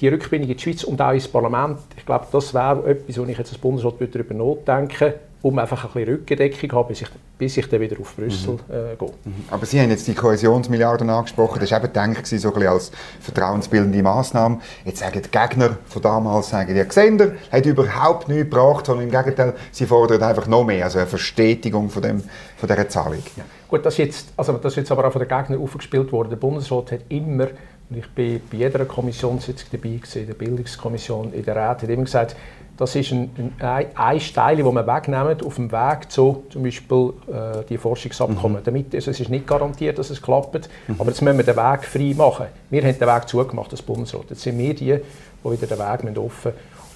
Die 0.00 0.08
Rückbindung 0.08 0.50
in 0.50 0.56
die 0.56 0.62
Schweiz 0.62 0.82
und 0.82 1.00
auch 1.00 1.12
ins 1.12 1.28
Parlament, 1.28 1.78
ich 1.96 2.04
glaube, 2.04 2.26
das 2.32 2.52
wäre 2.52 2.84
etwas, 2.88 3.18
wo 3.18 3.24
ich 3.24 3.38
jetzt 3.38 3.50
als 3.50 3.58
Bundesrat 3.58 3.94
darüber 4.00 4.34
nachdenken 4.34 5.14
um 5.42 5.58
einfach 5.58 5.84
ein 5.84 5.92
bisschen 5.92 6.14
Rückendeckung 6.14 6.72
haben, 6.72 6.88
bis 6.88 7.02
ich, 7.02 7.08
bis 7.38 7.56
ich 7.56 7.68
dann 7.68 7.80
wieder 7.80 7.98
auf 7.98 8.14
Brüssel 8.14 8.54
mhm. 8.54 8.74
äh, 8.74 8.96
gehe. 8.96 9.08
Mhm. 9.08 9.44
Aber 9.50 9.64
Sie 9.64 9.80
haben 9.80 9.90
jetzt 9.90 10.06
die 10.06 10.14
Kohäsionsmilliarden 10.14 11.08
angesprochen, 11.08 11.60
das 11.60 11.70
war 11.70 11.78
eben 11.78 11.92
gedacht, 11.92 12.26
so 12.26 12.54
ein 12.54 12.66
als 12.66 12.90
vertrauensbildende 13.20 14.02
Maßnahme. 14.02 14.60
Jetzt 14.84 15.00
sagen 15.00 15.22
die 15.22 15.30
Gegner 15.30 15.78
von 15.86 16.02
damals, 16.02 16.50
sagen, 16.50 16.74
der 16.74 16.84
Gesender 16.84 17.32
hat 17.50 17.64
überhaupt 17.64 18.28
nichts 18.28 18.50
gebracht, 18.50 18.86
sondern 18.86 19.06
im 19.06 19.10
Gegenteil, 19.10 19.54
sie 19.72 19.86
fordern 19.86 20.22
einfach 20.22 20.46
noch 20.46 20.64
mehr, 20.64 20.84
also 20.84 20.98
eine 20.98 21.06
Verstetigung 21.06 21.88
von, 21.88 22.02
dem, 22.02 22.22
von 22.56 22.68
dieser 22.68 22.88
Zahlung. 22.88 23.22
Ja. 23.36 23.44
Gut, 23.68 23.86
das 23.86 23.94
ist, 23.94 23.98
jetzt, 23.98 24.32
also 24.36 24.52
das 24.54 24.72
ist 24.72 24.76
jetzt 24.76 24.92
aber 24.92 25.06
auch 25.06 25.12
von 25.12 25.20
den 25.20 25.28
Gegnern 25.28 25.62
aufgespielt 25.62 26.12
worden. 26.12 26.30
Der 26.30 26.36
Bundesrat 26.36 26.92
hat 26.92 27.00
immer, 27.08 27.46
und 27.88 27.96
ich 27.96 28.08
bin 28.10 28.40
bei 28.50 28.58
jeder 28.58 28.84
Kommissionssitzung 28.84 29.68
dabei 29.72 29.96
gewesen, 29.96 30.26
der 30.26 30.34
Bildungskommission, 30.34 31.32
in 31.32 31.44
der 31.44 31.56
Rat, 31.56 31.82
hat 31.82 31.88
immer 31.88 32.04
gesagt, 32.04 32.36
das 32.80 32.96
ist 32.96 33.12
ein, 33.12 33.30
ein, 33.58 33.86
ein 33.94 34.20
Stein, 34.20 34.56
das 34.56 34.72
man 34.72 34.86
wegnehmen 34.86 35.42
auf 35.44 35.54
dem 35.56 35.70
Weg 35.70 36.10
zu 36.10 36.44
zum 36.48 36.62
Beispiel 36.62 37.12
äh, 37.28 37.62
die 37.68 37.76
Forschungsabkommen. 37.76 38.60
Mhm. 38.60 38.64
Damit, 38.64 38.94
also 38.94 39.10
es 39.10 39.20
ist 39.20 39.28
nicht 39.28 39.46
garantiert, 39.46 39.98
dass 39.98 40.08
es 40.08 40.22
klappt, 40.22 40.70
mhm. 40.88 40.96
aber 40.98 41.10
jetzt 41.10 41.20
müssen 41.20 41.36
wir 41.36 41.44
den 41.44 41.56
Weg 41.56 41.84
frei 41.84 42.14
machen. 42.16 42.46
Wir 42.70 42.82
haben 42.82 42.98
den 42.98 43.08
Weg 43.08 43.28
zugemacht, 43.28 43.70
das 43.70 43.82
Bundesrat. 43.82 44.30
Jetzt 44.30 44.40
sind 44.40 44.58
wir 44.58 44.74
die, 44.74 44.96
die 44.96 45.00
wieder 45.44 45.66
den 45.66 45.78
Weg 45.78 46.18
offen 46.18 46.52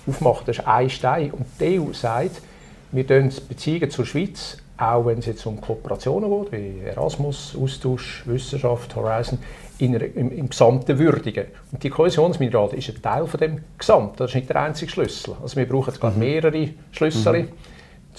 aufmachen 0.06 0.44
Das 0.46 0.58
ist 0.58 0.66
ein 0.66 0.88
Stein. 0.88 1.30
Und 1.32 1.46
die 1.60 1.78
EU 1.78 1.92
sagt, 1.92 2.40
wir 2.90 3.04
die 3.04 3.30
Beziehungen 3.48 3.90
zur 3.90 4.06
Schweiz 4.06 4.56
auch 4.76 5.06
wenn 5.06 5.18
es 5.18 5.26
jetzt 5.26 5.46
um 5.46 5.60
Kooperationen 5.60 6.28
geht, 6.30 6.52
wie 6.52 6.80
Erasmus, 6.80 7.56
Austausch, 7.60 8.24
Wissenschaft, 8.26 8.96
Horizon, 8.96 9.38
in 9.78 9.94
einer, 9.94 10.04
im, 10.04 10.30
im 10.30 10.48
Gesamten 10.48 10.98
würdigen. 10.98 11.46
Und 11.72 11.82
die 11.82 11.90
Kohäsionsminerale 11.90 12.76
ist 12.76 12.88
ein 12.90 13.02
Teil 13.02 13.26
von 13.26 13.40
dem 13.40 13.60
Gesamt. 13.78 14.20
Das 14.20 14.30
ist 14.30 14.36
nicht 14.36 14.48
der 14.48 14.62
einzige 14.62 14.90
Schlüssel. 14.90 15.34
Also 15.42 15.56
wir 15.56 15.66
brauchen 15.66 15.92
mhm. 16.00 16.18
mehrere 16.18 16.68
Schlüssel, 16.92 17.42
mhm. 17.42 17.48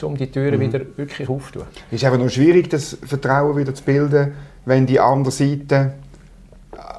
um 0.01 0.17
die 0.17 0.29
Türen 0.29 0.57
mhm. 0.57 0.61
wieder 0.61 0.81
wirklich 0.97 1.29
aufzutun. 1.29 1.67
Es 1.89 2.01
ist 2.01 2.03
einfach 2.03 2.19
nur 2.19 2.29
schwierig, 2.29 2.69
das 2.69 2.97
Vertrauen 3.05 3.55
wieder 3.57 3.73
zu 3.73 3.83
bilden, 3.83 4.33
wenn 4.65 4.85
die 4.85 4.99
andere 4.99 5.31
Seite, 5.31 5.93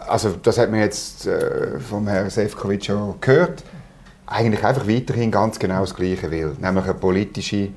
also 0.08 0.34
das 0.42 0.58
hat 0.58 0.70
man 0.70 0.80
jetzt 0.80 1.26
äh, 1.26 1.78
vom 1.80 2.06
Herrn 2.08 2.30
Sefcovic 2.30 2.86
schon 2.86 3.14
gehört, 3.20 3.62
eigentlich 4.26 4.64
einfach 4.64 4.88
weiterhin 4.88 5.30
ganz 5.30 5.58
genau 5.58 5.80
das 5.80 5.94
Gleiche 5.94 6.30
will, 6.30 6.56
nämlich 6.60 6.84
eine 6.84 6.94
politische 6.94 7.68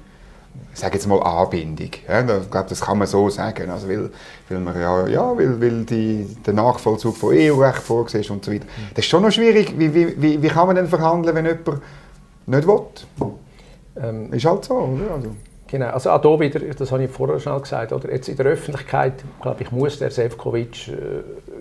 ich 0.74 0.80
sage 0.80 0.96
jetzt 0.96 1.08
mal 1.08 1.22
Anbindung. 1.22 1.90
Ja, 2.08 2.22
ich 2.22 2.50
glaube, 2.50 2.70
das 2.70 2.82
kann 2.82 2.98
man 2.98 3.08
so 3.08 3.30
sagen. 3.30 3.70
Also 3.70 3.90
weil, 3.90 4.10
weil 4.48 4.60
man 4.60 4.80
ja, 4.80 5.08
ja 5.08 5.38
weil, 5.38 5.60
weil 5.62 5.84
die, 5.84 6.38
der 6.46 6.54
Nachvollzug 6.54 7.18
von 7.18 7.36
EU-Recht 7.36 7.80
vorgesehen 7.80 8.22
ist 8.22 8.30
und 8.30 8.46
so 8.46 8.52
weiter. 8.52 8.66
Das 8.94 9.06
ist 9.06 9.10
schon 9.10 9.24
noch 9.24 9.32
schwierig. 9.32 9.74
Wie, 9.78 9.94
wie, 9.94 10.22
wie, 10.22 10.42
wie 10.42 10.48
kann 10.48 10.68
man 10.68 10.76
denn 10.76 10.88
verhandeln, 10.88 11.36
wenn 11.36 11.46
jemand 11.46 11.82
nicht 12.46 12.68
will? 12.68 12.82
Ähm, 14.02 14.32
ist 14.34 14.46
halt 14.46 14.64
so, 14.64 14.76
oder? 14.76 15.16
Also. 15.16 15.32
Genau, 15.68 15.88
also 15.90 16.10
auch 16.10 16.22
hier 16.22 16.40
wieder, 16.40 16.60
das 16.60 16.92
habe 16.92 17.04
ich 17.04 17.12
vorher 17.12 17.40
schon 17.40 17.62
gesagt, 17.62 17.94
oder 17.94 18.12
jetzt 18.12 18.28
in 18.28 18.36
der 18.38 18.48
Öffentlichkeit, 18.48 19.14
glaube 19.40 19.62
ich, 19.62 19.72
muss 19.72 20.00
der 20.00 20.10
Sefcovic 20.10 20.88
äh, 20.88 20.94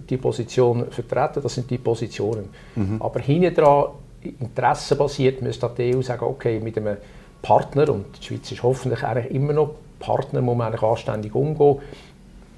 die 0.09 0.17
Position 0.17 0.87
vertreten, 0.91 1.43
das 1.43 1.55
sind 1.55 1.71
die 1.71 1.77
Positionen. 1.77 2.49
Mhm. 2.75 3.03
Aber 3.03 3.21
hinten 3.21 3.55
dran, 3.55 3.89
interessenbasiert, 4.23 5.43
müsste 5.43 5.71
die 5.77 5.95
EU 5.95 6.01
sagen, 6.01 6.25
okay, 6.25 6.59
mit 6.59 6.79
einem 6.79 6.97
Partner, 7.43 7.89
und 7.91 8.07
die 8.19 8.27
Schweiz 8.27 8.51
ist 8.53 8.63
hoffentlich 8.63 9.03
eigentlich 9.03 9.33
immer 9.35 9.53
noch 9.53 9.71
Partner, 9.99 10.41
muss 10.41 10.57
man 10.57 10.69
eigentlich 10.69 10.83
anständig 10.83 11.35
umgehen, 11.35 11.79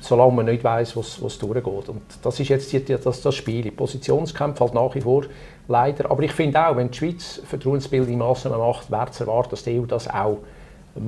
solange 0.01 0.33
man 0.33 0.47
nicht 0.47 0.65
weiß, 0.65 0.97
was, 0.97 1.23
was 1.23 1.39
durchgeht. 1.39 1.89
Und 1.89 2.03
das 2.23 2.41
ist 2.41 2.49
jetzt 2.49 2.73
die, 2.73 2.85
das, 2.85 3.21
das 3.21 3.35
Spiel. 3.35 3.63
Die 3.63 3.71
Positionskämpfe 3.71 4.65
halt 4.65 4.75
nach 4.75 4.95
wie 4.95 5.01
vor 5.01 5.25
leider. 5.69 6.11
Aber 6.11 6.23
ich 6.23 6.33
finde 6.33 6.67
auch, 6.67 6.77
wenn 6.77 6.91
die 6.91 6.99
Schweiz 6.99 7.41
vertrauensbildende 7.45 8.17
Massnahmen 8.17 8.59
macht, 8.59 8.91
wäre 8.91 9.11
zu 9.11 9.25
erwarten, 9.25 9.51
dass 9.51 9.65
die 9.65 9.79
EU 9.79 9.85
das 9.85 10.09
auch 10.09 10.39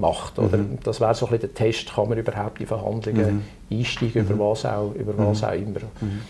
macht. 0.01 0.39
Oder? 0.39 0.59
Mhm. 0.59 0.79
Das 0.85 1.01
wäre 1.01 1.15
so 1.15 1.27
ein 1.27 1.33
bisschen 1.33 1.49
der 1.49 1.55
Test, 1.55 1.95
kann 1.95 2.09
man 2.09 2.19
überhaupt 2.19 2.61
in 2.61 2.67
Verhandlungen 2.67 3.45
mhm. 3.71 3.79
einsteigen, 3.79 4.25
über 4.25 4.35
mhm. 4.35 4.39
was 4.39 4.65
auch, 4.65 4.93
über 4.95 5.17
was 5.17 5.43
mhm. 5.43 5.49
auch 5.49 5.53
immer. 5.53 5.81
Mhm. 6.01 6.21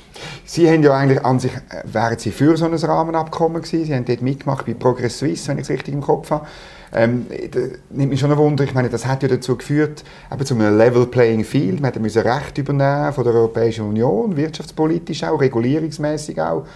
Sie 0.44 0.68
haben 0.68 0.82
ja 0.82 0.92
eigentlich 0.94 1.24
an 1.24 1.38
sich, 1.38 1.52
wären 1.84 2.18
Sie 2.18 2.30
für 2.30 2.56
so 2.56 2.66
ein 2.66 2.74
Rahmenabkommen 2.74 3.62
gewesen, 3.62 3.84
Sie 3.84 3.94
haben 3.94 4.04
dort 4.04 4.22
mitgemacht 4.22 4.66
bei 4.66 4.74
Progress 4.74 5.18
Suisse, 5.18 5.48
wenn 5.48 5.58
ich 5.58 5.64
es 5.64 5.70
richtig 5.70 5.94
im 5.94 6.00
Kopf 6.00 6.30
habe. 6.30 6.46
Ähm, 6.94 7.26
das 7.50 7.62
nimmt 7.90 8.10
mich 8.10 8.20
schon 8.20 8.30
ein 8.30 8.36
Wunder, 8.36 8.64
ich 8.64 8.74
meine, 8.74 8.90
das 8.90 9.06
hat 9.06 9.22
ja 9.22 9.28
dazu 9.28 9.56
geführt, 9.56 10.04
eben 10.30 10.44
zu 10.44 10.54
einem 10.54 10.76
Level 10.76 11.06
Playing 11.06 11.44
Field, 11.44 11.80
man 11.80 11.92
musste 12.00 12.24
Recht 12.24 12.58
übernehmen 12.58 13.12
von 13.12 13.24
der 13.24 13.32
Europäischen 13.32 13.88
Union, 13.88 14.36
wirtschaftspolitisch 14.36 15.24
auch, 15.24 15.40
regulierungsmäßig 15.40 16.40
auch. 16.40 16.66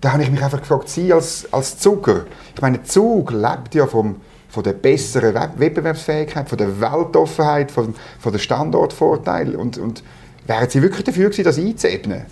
Da 0.00 0.12
habe 0.12 0.22
ich 0.22 0.30
mich 0.30 0.42
einfach 0.42 0.60
gefragt, 0.60 0.88
Sie 0.88 1.12
als, 1.12 1.52
als 1.52 1.78
Zucker, 1.78 2.24
ich 2.54 2.62
meine, 2.62 2.82
Zug 2.84 3.32
lebt 3.32 3.74
ja 3.74 3.86
vom, 3.86 4.16
von 4.48 4.62
der 4.62 4.72
besseren 4.72 5.34
Wettbewerbsfähigkeit, 5.56 6.48
von 6.48 6.58
der 6.58 6.80
Weltoffenheit, 6.80 7.70
von, 7.70 7.94
von 8.18 8.32
der 8.32 8.38
Standortvorteil 8.38 9.54
und, 9.54 9.78
und 9.78 10.02
wären 10.46 10.68
Sie 10.68 10.82
wirklich 10.82 11.04
dafür 11.04 11.26
gewesen, 11.26 11.44
das 11.44 11.58
einzuebnen? 11.58 12.22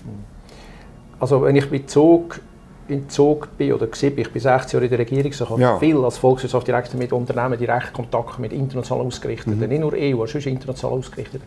Also 1.21 1.43
wenn 1.43 1.57
ich 1.57 1.71
mit 1.71 1.91
Zug 1.91 2.41
in 2.89 3.09
Zug 3.09 3.57
bin 3.59 3.73
oder 3.73 3.89
war, 3.89 4.03
ich 4.03 4.33
bin 4.33 4.43
16 4.43 4.43
Jahre 4.43 4.85
in 4.85 4.91
der 4.91 4.99
Regierung, 4.99 5.27
ich 5.27 5.41
habe 5.41 5.61
ja. 5.61 5.79
viel 5.79 5.97
als 6.05 6.19
Volkswirtschaftsdirektor 6.19 6.99
mit 6.99 7.13
Unternehmen 7.13 7.59
direkt 7.59 7.93
Kontakt 7.93 8.39
mit 8.39 8.53
international 8.53 9.05
ausgerichteten, 9.07 9.59
mhm. 9.59 9.69
nicht 9.69 9.81
nur 9.81 9.93
EU, 9.93 10.27
sondern 10.27 10.53
international 10.53 10.99
ausgerichtet. 10.99 11.43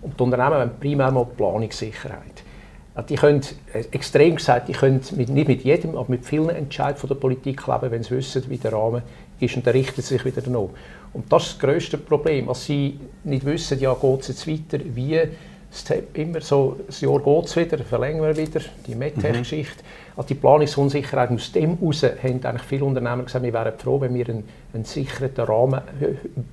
Und 0.00 0.18
die 0.18 0.22
Unternehmen 0.22 0.54
haben 0.54 0.70
primär 0.80 1.10
mal 1.10 1.26
Planungssicherheit. 1.26 2.42
Die 3.08 3.14
können, 3.14 3.42
äh, 3.72 3.84
extrem 3.92 4.36
gesagt, 4.36 4.68
die 4.68 4.72
können 4.72 5.00
mit, 5.16 5.28
nicht 5.28 5.46
mit 5.46 5.62
jedem, 5.62 5.96
aber 5.96 6.06
mit 6.08 6.24
vielen 6.24 6.50
Entscheidungen 6.50 7.08
der 7.08 7.14
Politik 7.14 7.66
leben, 7.66 7.90
wenn 7.90 8.02
sie 8.02 8.10
wissen, 8.12 8.44
wie 8.48 8.56
der 8.56 8.72
Rahmen 8.72 9.02
ist 9.40 9.56
und 9.56 9.66
dann 9.66 9.72
richten 9.72 10.02
sie 10.02 10.14
sich 10.14 10.24
wieder 10.24 10.42
danach. 10.42 10.68
Und 11.12 11.32
das 11.32 11.44
ist 11.44 11.52
das 11.52 11.58
grösste 11.58 11.98
Problem, 11.98 12.46
was 12.46 12.64
sie 12.64 12.98
nicht 13.24 13.44
wissen, 13.44 13.78
ja, 13.80 13.94
geht 13.94 14.20
es 14.20 14.28
jetzt 14.28 14.46
weiter, 14.46 14.84
wie 14.94 15.20
immer 16.14 16.40
so, 16.40 16.76
das 16.86 17.00
Jahr 17.00 17.18
geht 17.18 17.44
es 17.44 17.56
wieder, 17.56 17.78
verlängern 17.78 18.22
wir 18.22 18.36
wieder, 18.36 18.60
die 18.86 18.94
MedTech-Geschichte. 18.94 19.82
Mhm. 19.82 20.12
Also 20.16 20.28
die 20.28 20.34
Planungsunsicherheit, 20.34 21.30
aus 21.30 21.52
dem 21.52 21.78
heraus 21.78 22.02
haben 22.02 22.44
eigentlich 22.44 22.62
viele 22.62 22.84
Unternehmen 22.84 23.24
gesagt, 23.26 23.44
wir 23.44 23.52
wären 23.52 23.78
froh, 23.78 24.00
wenn 24.00 24.14
wir 24.14 24.28
einen, 24.28 24.44
einen 24.72 24.84
sicheren 24.84 25.30
Rahmen 25.36 25.80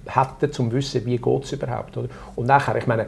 hätten, 0.06 0.46
um 0.46 0.51
zu 0.51 0.72
wissen, 0.72 1.06
wie 1.06 1.18
geht 1.18 1.44
es 1.44 1.54
überhaupt. 1.54 1.96
Oder? 1.98 2.10
Und 2.36 2.48
nachher, 2.48 2.75
ich 2.75 2.88
meine, 2.88 3.08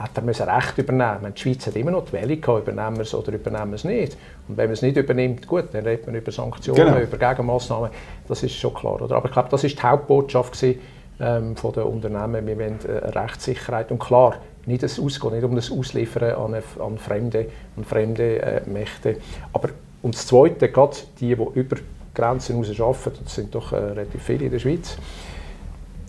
hat 0.00 0.16
er 0.16 0.22
müssen 0.22 0.48
Recht 0.48 0.78
übernehmen. 0.78 1.34
Die 1.34 1.40
Schweiz 1.40 1.66
hat 1.66 1.76
immer 1.76 1.90
noch 1.90 2.06
die 2.06 2.14
Wahl 2.14 2.30
übernehmen 2.30 2.96
wir 2.96 3.02
es 3.02 3.14
oder 3.14 3.32
übernehmen 3.32 3.72
wir 3.72 3.76
es 3.76 3.84
nicht. 3.84 4.16
Und 4.48 4.56
wenn 4.56 4.66
man 4.66 4.72
es 4.72 4.82
nicht 4.82 4.96
übernimmt, 4.96 5.46
gut, 5.46 5.66
dann 5.72 5.84
redet 5.84 6.06
man 6.06 6.14
über 6.14 6.32
Sanktionen, 6.32 6.86
genau. 6.86 6.98
über 6.98 7.18
Gegenmaßnahmen, 7.18 7.90
das 8.26 8.42
ist 8.42 8.54
schon 8.54 8.72
klar. 8.72 9.00
Oder? 9.02 9.16
Aber 9.16 9.26
ich 9.26 9.32
glaube, 9.32 9.48
das 9.50 9.62
ist 9.62 9.78
die 9.78 9.82
Hauptbotschaft 9.82 10.52
gewesen, 10.52 10.80
ähm, 11.20 11.54
von 11.54 11.72
den 11.72 11.82
Unternehmen. 11.82 12.46
Wir 12.46 12.58
wollen 12.58 12.78
äh, 12.86 13.08
Rechtssicherheit 13.08 13.90
und 13.90 13.98
klar, 13.98 14.36
nicht 14.66 14.82
das 14.82 14.98
Ausgehen, 14.98 15.34
nicht 15.34 15.44
um 15.44 15.54
das 15.54 15.70
Ausliefern 15.70 16.34
an, 16.34 16.54
an 16.54 16.98
fremde, 16.98 17.46
an 17.76 17.84
fremde 17.84 18.40
äh, 18.40 18.62
Mächte. 18.66 19.16
Aber 19.52 19.68
und 20.02 20.14
das 20.14 20.26
Zweite, 20.26 20.70
gerade 20.70 20.96
die, 21.20 21.36
die 21.36 21.58
über 21.58 21.76
Grenzen 22.14 22.56
hinaus 22.62 22.80
arbeiten, 22.80 23.22
das 23.22 23.34
sind 23.34 23.54
doch 23.54 23.72
äh, 23.72 23.76
relativ 23.76 24.22
viele 24.22 24.46
in 24.46 24.50
der 24.50 24.58
Schweiz, 24.58 24.96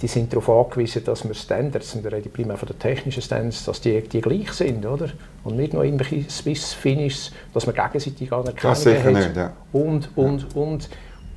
die 0.02 0.08
sind 0.08 0.34
darauf 0.34 0.50
angewiesen, 0.50 1.04
dass 1.04 1.28
wir 1.28 1.36
Standards, 1.36 1.94
und 1.96 2.04
da 2.04 2.10
rede 2.10 2.28
ich 2.28 2.34
primär 2.34 2.58
von 2.58 2.68
den 2.68 2.80
technischen 2.80 3.22
Standards, 3.22 3.66
dass 3.66 3.82
die, 3.82 4.02
die 4.02 4.22
gleich 4.22 4.52
sind, 4.52 4.86
oder? 4.86 5.10
Und 5.44 5.58
nicht 5.58 5.74
nur 5.74 5.84
irgendwelche 5.84 6.30
Swiss 6.30 6.74
Finishes, 6.74 7.32
dass 7.54 7.66
man 7.66 7.76
gegenseitig 7.76 8.32
anerkennen 8.32 9.16
hat. 9.16 9.36
ja. 9.36 9.54
Und, 9.72 10.10
und, 10.16 10.42
ja. 10.42 10.62
und. 10.62 10.90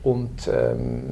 Und 0.05 0.49
ähm, 0.53 1.05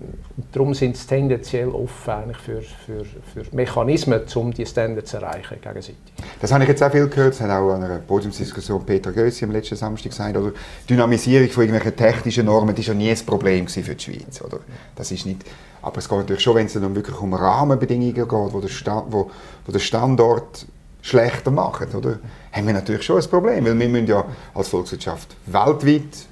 darum 0.53 0.75
sind 0.75 0.99
sie 0.99 1.07
tendenziell 1.07 1.71
offen 1.71 2.35
für, 2.45 2.61
für, 2.61 3.05
für 3.05 3.57
Mechanismen, 3.57 4.21
um 4.35 4.53
diese 4.53 4.71
Standards 4.71 5.11
zu 5.11 5.17
erreichen 5.17 5.57
gegenseitig. 5.63 5.97
Das 6.43 6.53
habe 6.53 6.65
ich 6.65 6.69
jetzt 6.69 6.83
auch 6.83 6.93
viel 6.93 7.09
gehört, 7.09 7.33
das 7.33 7.41
hat 7.41 7.51
auch 7.51 7.73
an 7.73 7.83
einer 7.83 7.99
Podiumsdiskussion 8.01 8.85
Peter 8.85 9.11
Gössi 9.11 9.47
am 9.47 9.51
letzten 9.51 9.77
Samstag 9.77 10.11
gesagt, 10.11 10.37
oder 10.37 10.53
Dynamisierung 10.89 11.49
von 11.49 11.65
irgendwelchen 11.65 11.97
technischen 11.97 12.45
Normen, 12.45 12.77
war 12.77 12.85
ja 12.85 12.93
nie 12.93 13.11
ein 13.11 13.19
Problem 13.25 13.67
für 13.67 13.95
die 13.95 14.05
Schweiz. 14.05 14.43
Oder? 14.43 14.61
Das 14.95 15.11
ist 15.11 15.25
nicht, 15.25 15.43
aber 15.81 15.97
es 15.97 16.07
geht 16.07 16.19
natürlich 16.19 16.43
schon, 16.43 16.57
wenn 16.57 16.67
es 16.67 16.75
dann 16.75 16.95
wirklich 16.95 17.19
um 17.19 17.33
Rahmenbedingungen 17.33 18.13
geht, 18.13 18.31
wo 18.31 18.61
der, 18.61 18.69
Sta 18.69 19.07
wo, 19.09 19.31
wo 19.65 19.73
der 19.73 19.79
Standort 19.79 20.67
schlechter 21.01 21.51
machen, 21.51 21.89
oder? 21.95 22.19
haben 22.53 22.67
wir 22.67 22.75
natürlich 22.75 23.03
schon 23.03 23.21
ein 23.21 23.29
Problem, 23.29 23.65
weil 23.65 23.79
wir 23.79 23.89
müssen 23.89 24.07
ja 24.07 24.25
als 24.55 24.69
Volkswirtschaft 24.69 25.35
weltweit 25.47 26.27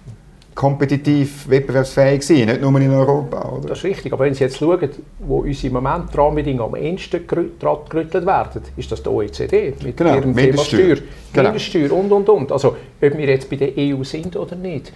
kompetitiv, 0.61 1.49
wettbewerbsfähig 1.49 2.23
sein, 2.23 2.45
nicht 2.45 2.61
nur 2.61 2.79
in 2.79 2.93
Europa. 2.93 3.49
Oder? 3.49 3.69
Das 3.69 3.79
ist 3.79 3.85
richtig, 3.85 4.13
aber 4.13 4.27
wenn 4.27 4.35
Sie 4.35 4.45
jetzt 4.45 4.59
schauen, 4.59 4.91
wo 5.21 5.39
unsere 5.39 5.69
im 5.69 5.73
Moment 5.73 6.15
Rahmenbedingungen 6.15 6.75
am 6.75 6.77
ehesten 6.79 7.27
gerüttelt 7.27 8.27
werden, 8.27 8.63
ist 8.77 8.93
das 8.93 9.03
die 9.03 9.09
OECD 9.09 9.73
mit 9.83 9.97
genau, 9.97 10.17
ihrem 10.17 10.37
Thema 10.37 10.63
Steuer, 10.63 10.97
genau. 11.33 11.45
Mindeststeuer 11.49 11.91
und, 11.93 12.13
und, 12.13 12.29
und. 12.29 12.53
Also, 12.53 12.69
ob 12.69 12.77
wir 13.01 13.27
jetzt 13.27 13.49
bei 13.49 13.57
der 13.57 13.71
EU 13.75 14.05
sind 14.05 14.37
oder 14.37 14.55
nicht, 14.55 14.93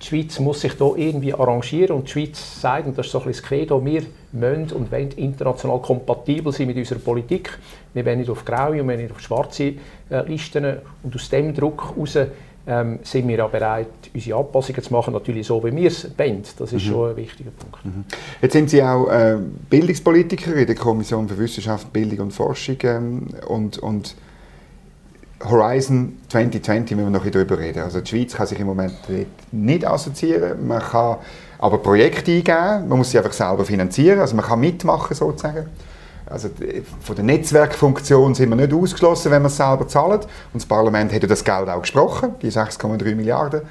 die 0.00 0.06
Schweiz 0.06 0.40
muss 0.40 0.62
sich 0.62 0.72
da 0.72 0.90
irgendwie 0.96 1.34
arrangieren 1.34 1.96
und 1.96 2.06
die 2.08 2.12
Schweiz 2.12 2.62
sagt, 2.62 2.86
und 2.86 2.96
das 2.96 3.04
ist 3.04 3.12
so 3.12 3.18
ein 3.18 3.26
bisschen 3.26 3.42
das 3.42 3.48
Credo, 3.50 3.84
wir 3.84 4.02
müssen 4.32 4.72
und 4.72 4.90
wollen 4.90 5.10
international 5.10 5.80
kompatibel 5.80 6.54
sein 6.54 6.68
mit 6.68 6.76
unserer 6.78 7.00
Politik. 7.00 7.58
Wir 7.92 8.06
wollen 8.06 8.20
nicht 8.20 8.30
auf 8.30 8.46
graue 8.46 8.70
und 8.70 8.76
wir 8.76 8.86
wollen 8.86 9.00
nicht 9.02 9.12
auf 9.12 9.20
schwarze 9.20 9.74
äh, 10.08 10.26
Listen 10.26 10.78
und 11.02 11.14
aus 11.14 11.28
dem 11.28 11.54
Druck 11.54 11.92
heraus 11.94 12.18
ähm, 12.66 12.98
sind 13.02 13.28
wir 13.28 13.44
auch 13.44 13.50
bereit, 13.50 13.86
unsere 14.12 14.38
Anpassungen 14.38 14.82
zu 14.82 14.92
machen, 14.92 15.12
natürlich 15.12 15.46
so, 15.46 15.62
wie 15.62 15.74
wir 15.74 15.88
es 15.88 16.08
wollen. 16.18 16.42
Das 16.58 16.72
ist 16.72 16.84
mhm. 16.84 16.88
schon 16.88 17.10
ein 17.10 17.16
wichtiger 17.16 17.50
Punkt. 17.50 17.84
Mhm. 17.84 18.04
Jetzt 18.42 18.52
sind 18.52 18.70
Sie 18.70 18.82
auch 18.82 19.08
äh, 19.08 19.38
Bildungspolitiker 19.70 20.54
in 20.54 20.66
der 20.66 20.74
Kommission 20.74 21.28
für 21.28 21.38
Wissenschaft, 21.38 21.92
Bildung 21.92 22.26
und 22.26 22.32
Forschung 22.32 22.76
ähm, 22.82 23.28
und, 23.46 23.78
und 23.78 24.16
Horizon 25.44 26.18
2020 26.28 26.96
müssen 26.96 27.12
wir 27.12 27.18
noch 27.18 27.26
darüber 27.26 27.58
reden. 27.58 27.80
Also 27.80 28.00
die 28.00 28.08
Schweiz 28.08 28.34
kann 28.34 28.46
sich 28.46 28.58
im 28.58 28.66
Moment 28.66 28.94
nicht 29.52 29.86
assoziieren, 29.86 30.66
man 30.66 30.80
kann 30.80 31.18
aber 31.58 31.78
Projekte 31.78 32.32
eingeben, 32.32 32.88
man 32.88 32.98
muss 32.98 33.10
sie 33.10 33.18
einfach 33.18 33.32
selber 33.32 33.64
finanzieren, 33.64 34.18
also 34.18 34.34
man 34.34 34.44
kann 34.44 34.60
mitmachen 34.60 35.14
sozusagen. 35.14 35.66
Also 36.28 36.48
von 37.00 37.14
der 37.14 37.24
Netzwerkfunktion 37.24 38.34
sind 38.34 38.48
wir 38.48 38.56
nicht 38.56 38.72
ausgeschlossen, 38.72 39.30
wenn 39.30 39.42
wir 39.42 39.46
es 39.46 39.56
selber 39.56 39.86
zahlen. 39.86 40.20
Und 40.20 40.54
das 40.54 40.66
Parlament 40.66 41.12
hätte 41.12 41.26
das 41.26 41.44
Geld 41.44 41.68
auch 41.68 41.80
gesprochen, 41.80 42.34
die 42.42 42.50
6,3 42.50 43.14
Milliarden. 43.14 43.62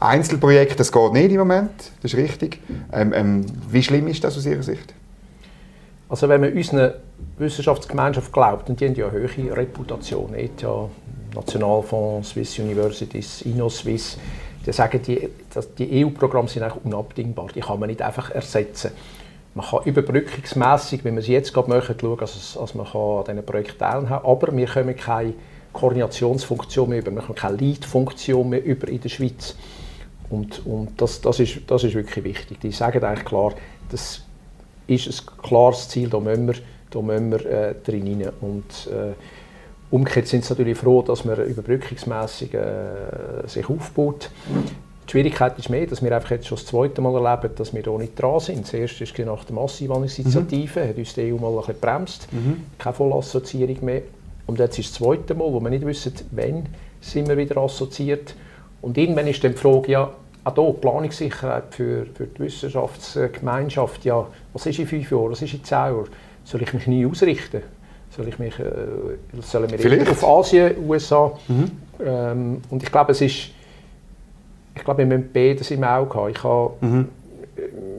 Einzelprojekte, 0.00 0.76
das 0.76 0.90
geht 0.90 1.12
nicht 1.12 1.30
im 1.30 1.38
Moment, 1.38 1.92
das 2.02 2.14
ist 2.14 2.18
richtig. 2.18 2.60
Ähm, 2.92 3.12
ähm, 3.12 3.46
wie 3.70 3.82
schlimm 3.82 4.08
ist 4.08 4.24
das 4.24 4.36
aus 4.36 4.46
Ihrer 4.46 4.62
Sicht? 4.62 4.94
Also 6.08 6.28
wenn 6.28 6.40
man 6.40 6.52
unserer 6.52 6.94
Wissenschaftsgemeinschaft 7.38 8.32
glaubt, 8.32 8.68
und 8.68 8.80
die 8.80 8.86
haben 8.86 8.94
ja 8.94 9.08
eine 9.08 9.28
hohe 9.28 9.56
Reputation, 9.56 10.34
ETH, 10.34 10.64
Nationalfonds, 11.34 12.30
Swiss 12.30 12.58
Universities, 12.58 13.42
InnoSwiss, 13.42 14.16
die 14.66 14.72
sagen, 14.72 15.00
die, 15.02 15.28
die 15.78 16.04
EU-Programme 16.04 16.48
sind 16.48 16.62
eigentlich 16.62 16.84
unabdingbar, 16.84 17.48
die 17.54 17.60
kann 17.60 17.78
man 17.78 17.88
nicht 17.88 18.02
einfach 18.02 18.30
ersetzen. 18.30 18.90
Man 19.54 19.66
kann 19.66 19.84
überbrückungsmässig, 19.84 21.04
wie 21.04 21.10
wir 21.10 21.18
es 21.18 21.26
jetzt 21.26 21.52
gerade 21.52 21.68
machen, 21.68 21.96
schauen, 22.00 22.18
dass, 22.18 22.54
dass 22.54 22.74
man 22.74 22.86
an 22.86 23.24
diesen 23.26 23.44
Projekten 23.44 23.78
teilnehmen 23.78 24.08
kann. 24.08 24.24
Aber 24.24 24.56
wir 24.56 24.66
können 24.66 24.96
keine 24.96 25.34
Koordinationsfunktion 25.72 26.88
mehr 26.88 26.98
über, 26.98 27.10
wir 27.10 27.22
haben 27.22 27.34
keine 27.34 27.56
Lead-Funktion 27.56 28.48
mehr 28.48 28.64
über 28.64 28.88
in 28.88 29.00
der 29.00 29.08
Schweiz. 29.08 29.56
Und, 30.28 30.64
und 30.64 31.00
das, 31.00 31.20
das, 31.20 31.40
ist, 31.40 31.58
das 31.66 31.82
ist 31.82 31.94
wirklich 31.94 32.24
wichtig. 32.24 32.60
Die 32.60 32.70
sagen 32.70 33.02
eigentlich 33.02 33.24
klar, 33.24 33.54
das 33.90 34.22
ist 34.86 35.08
ein 35.08 35.42
klares 35.42 35.88
Ziel, 35.88 36.08
da 36.08 36.20
müssen 36.20 36.46
wir, 36.46 36.54
da 36.90 37.02
müssen 37.02 37.32
wir 37.32 37.46
äh, 37.46 37.74
drin 37.84 38.22
rein. 38.22 38.32
Und, 38.40 38.88
äh, 38.92 39.14
umgekehrt 39.90 40.28
sind 40.28 40.44
sie 40.44 40.52
natürlich 40.52 40.78
froh, 40.78 41.02
dass 41.02 41.24
man 41.24 41.44
überbrückungsmässig 41.44 42.54
äh, 42.54 43.46
sich 43.46 43.68
aufbaut. 43.68 44.30
Die 45.10 45.14
Schwierigkeit 45.14 45.58
ist 45.58 45.68
mehr, 45.68 45.88
dass 45.88 46.04
wir 46.04 46.14
einfach 46.14 46.30
jetzt 46.30 46.46
schon 46.46 46.56
das 46.56 46.66
zweite 46.66 47.00
Mal 47.00 47.12
erleben, 47.12 47.52
dass 47.56 47.74
wir 47.74 47.82
da 47.82 47.90
nicht 47.98 48.14
dran 48.14 48.38
sind. 48.38 48.62
Das 48.62 48.72
erste 48.72 49.02
ist 49.02 49.18
nach 49.18 49.42
der 49.42 49.56
Masseneinwanderungsinitiative, 49.56 50.84
mhm. 50.84 50.88
hat 50.88 50.96
uns 50.98 51.14
die 51.14 51.32
EU 51.32 51.36
mal 51.36 51.48
ein 51.48 51.56
bisschen 51.56 51.74
gebremst, 51.80 52.28
mhm. 52.30 52.62
keine 52.78 52.94
Vollassoziierung 52.94 53.84
mehr. 53.84 54.02
Und 54.46 54.60
jetzt 54.60 54.78
ist 54.78 54.90
das 54.90 54.98
zweite 54.98 55.34
Mal, 55.34 55.52
wo 55.52 55.58
wir 55.58 55.68
nicht 55.68 55.84
wissen, 55.84 56.12
wann 56.30 56.66
sind 57.00 57.28
wir 57.28 57.36
wieder 57.36 57.56
assoziiert. 57.56 58.36
Und 58.82 58.96
irgendwann 58.96 59.26
ist 59.26 59.42
dann 59.42 59.50
die 59.50 59.58
Frage, 59.58 59.90
ja, 59.90 60.12
auch 60.44 60.54
hier 60.54 60.74
Planungssicherheit 60.74 61.74
für, 61.74 62.06
für 62.14 62.26
die 62.26 62.38
Wissenschaftsgemeinschaft, 62.38 64.04
ja, 64.04 64.24
was 64.52 64.66
ist 64.66 64.78
in 64.78 64.86
fünf 64.86 65.10
Jahren, 65.10 65.32
was 65.32 65.42
ist 65.42 65.54
in 65.54 65.64
zehn 65.64 65.76
Jahren? 65.76 66.06
Soll 66.44 66.62
ich 66.62 66.72
mich 66.72 66.86
nie 66.86 67.04
ausrichten? 67.04 67.62
Soll 68.16 68.28
ich 68.28 68.38
mich, 68.38 68.56
äh, 68.60 68.64
sollen 69.40 69.70
wir 69.72 70.10
auf 70.12 70.24
Asien, 70.24 70.72
USA? 70.86 71.32
Mhm. 71.48 71.70
Ähm, 71.98 72.62
und 72.70 72.80
ich 72.84 72.92
glaube, 72.92 73.10
es 73.10 73.20
ist 73.22 73.50
ich 74.74 74.84
glaube, 74.84 74.98
wir 74.98 75.06
müssen 75.06 75.30
beides 75.32 75.70
im 75.70 75.84
Auge 75.84 76.14
haben. 76.14 76.30
Ich 76.30 76.42
habe, 76.42 76.72
mhm. 76.80 77.08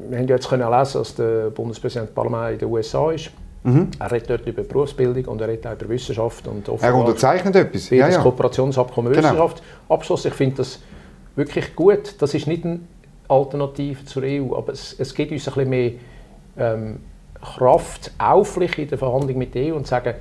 Wir 0.10 0.18
haben 0.18 0.28
ja 0.28 0.36
jetzt 0.36 0.50
können 0.50 0.70
lesen, 0.70 0.98
dass 0.98 1.16
der 1.16 1.50
Bundespräsident 1.52 2.14
Parlament 2.16 2.54
in 2.54 2.60
den 2.60 2.70
USA 2.70 3.12
ist. 3.12 3.32
Mhm. 3.64 3.92
Er 4.00 4.12
redet 4.12 4.30
dort 4.30 4.48
über 4.48 4.64
Berufsbildung 4.64 5.26
und 5.26 5.42
er 5.42 5.48
redet 5.48 5.68
auch 5.68 5.74
über 5.74 5.90
Wissenschaft. 5.90 6.48
Und 6.48 6.68
er 6.68 6.96
unterzeichnet 6.96 7.56
etwas. 7.56 7.90
Ja, 7.92 8.10
ja. 8.10 8.18
Kooperationsabkommen 8.20 9.14
genau. 9.14 9.24
Wissenschaft. 9.24 9.62
Abschluss, 9.88 10.26
ich 10.26 10.34
finde 10.34 10.58
das 10.58 10.80
wirklich 11.36 11.76
gut. 11.76 12.16
Das 12.20 12.34
ist 12.34 12.48
nicht 12.48 12.66
eine 12.66 12.80
Alternative 13.28 14.04
zur 14.06 14.24
EU, 14.24 14.56
aber 14.56 14.74
es, 14.74 14.96
es 14.98 15.14
gibt 15.14 15.32
uns 15.32 15.48
ein 15.48 15.54
bisschen 15.54 15.70
mehr 15.70 15.92
ähm, 16.58 17.00
Kraft, 17.42 18.12
auflich 18.18 18.78
in 18.78 18.88
der 18.88 18.98
Verhandlung 18.98 19.38
mit 19.38 19.56
der 19.56 19.74
EU 19.74 19.78
und 19.78 19.88
sagen, 19.88 20.16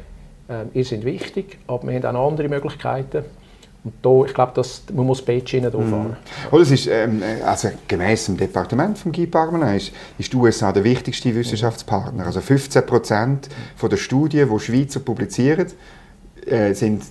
äh, 0.49 0.65
ihr 0.73 0.85
seid 0.85 1.05
wichtig, 1.05 1.59
aber 1.67 1.89
wir 1.89 1.95
haben 1.95 2.17
auch 2.17 2.29
andere 2.29 2.49
Möglichkeiten. 2.49 3.25
Und 3.83 3.95
da, 4.03 4.25
ich 4.27 4.35
glaube, 4.35 4.53
dass, 4.55 4.83
man 4.93 5.07
muss 5.07 5.23
beide 5.23 5.47
Schienen 5.47 5.71
hier 5.71 5.81
fahren. 5.81 6.17
Mhm. 6.51 6.59
Es 6.59 6.71
ist, 6.71 6.87
ähm, 6.87 7.23
also 7.45 7.71
gemäss 7.89 8.27
dem 8.27 8.37
Departement 8.37 8.99
von 8.99 9.11
Guy 9.11 9.27
Parmelin 9.27 9.77
ist, 9.77 9.93
ist 10.19 10.33
die 10.33 10.37
USA 10.37 10.71
der 10.71 10.85
wichtigste 10.85 11.35
Wissenschaftspartner. 11.35 12.27
Also 12.27 12.41
15 12.41 12.85
Prozent 12.85 13.49
der 13.81 13.97
Studien, 13.97 14.51
die 14.53 14.61
Schweizer 14.61 15.01
publizieren, 15.01 15.67
äh, 16.47 16.75
sind 16.75 17.05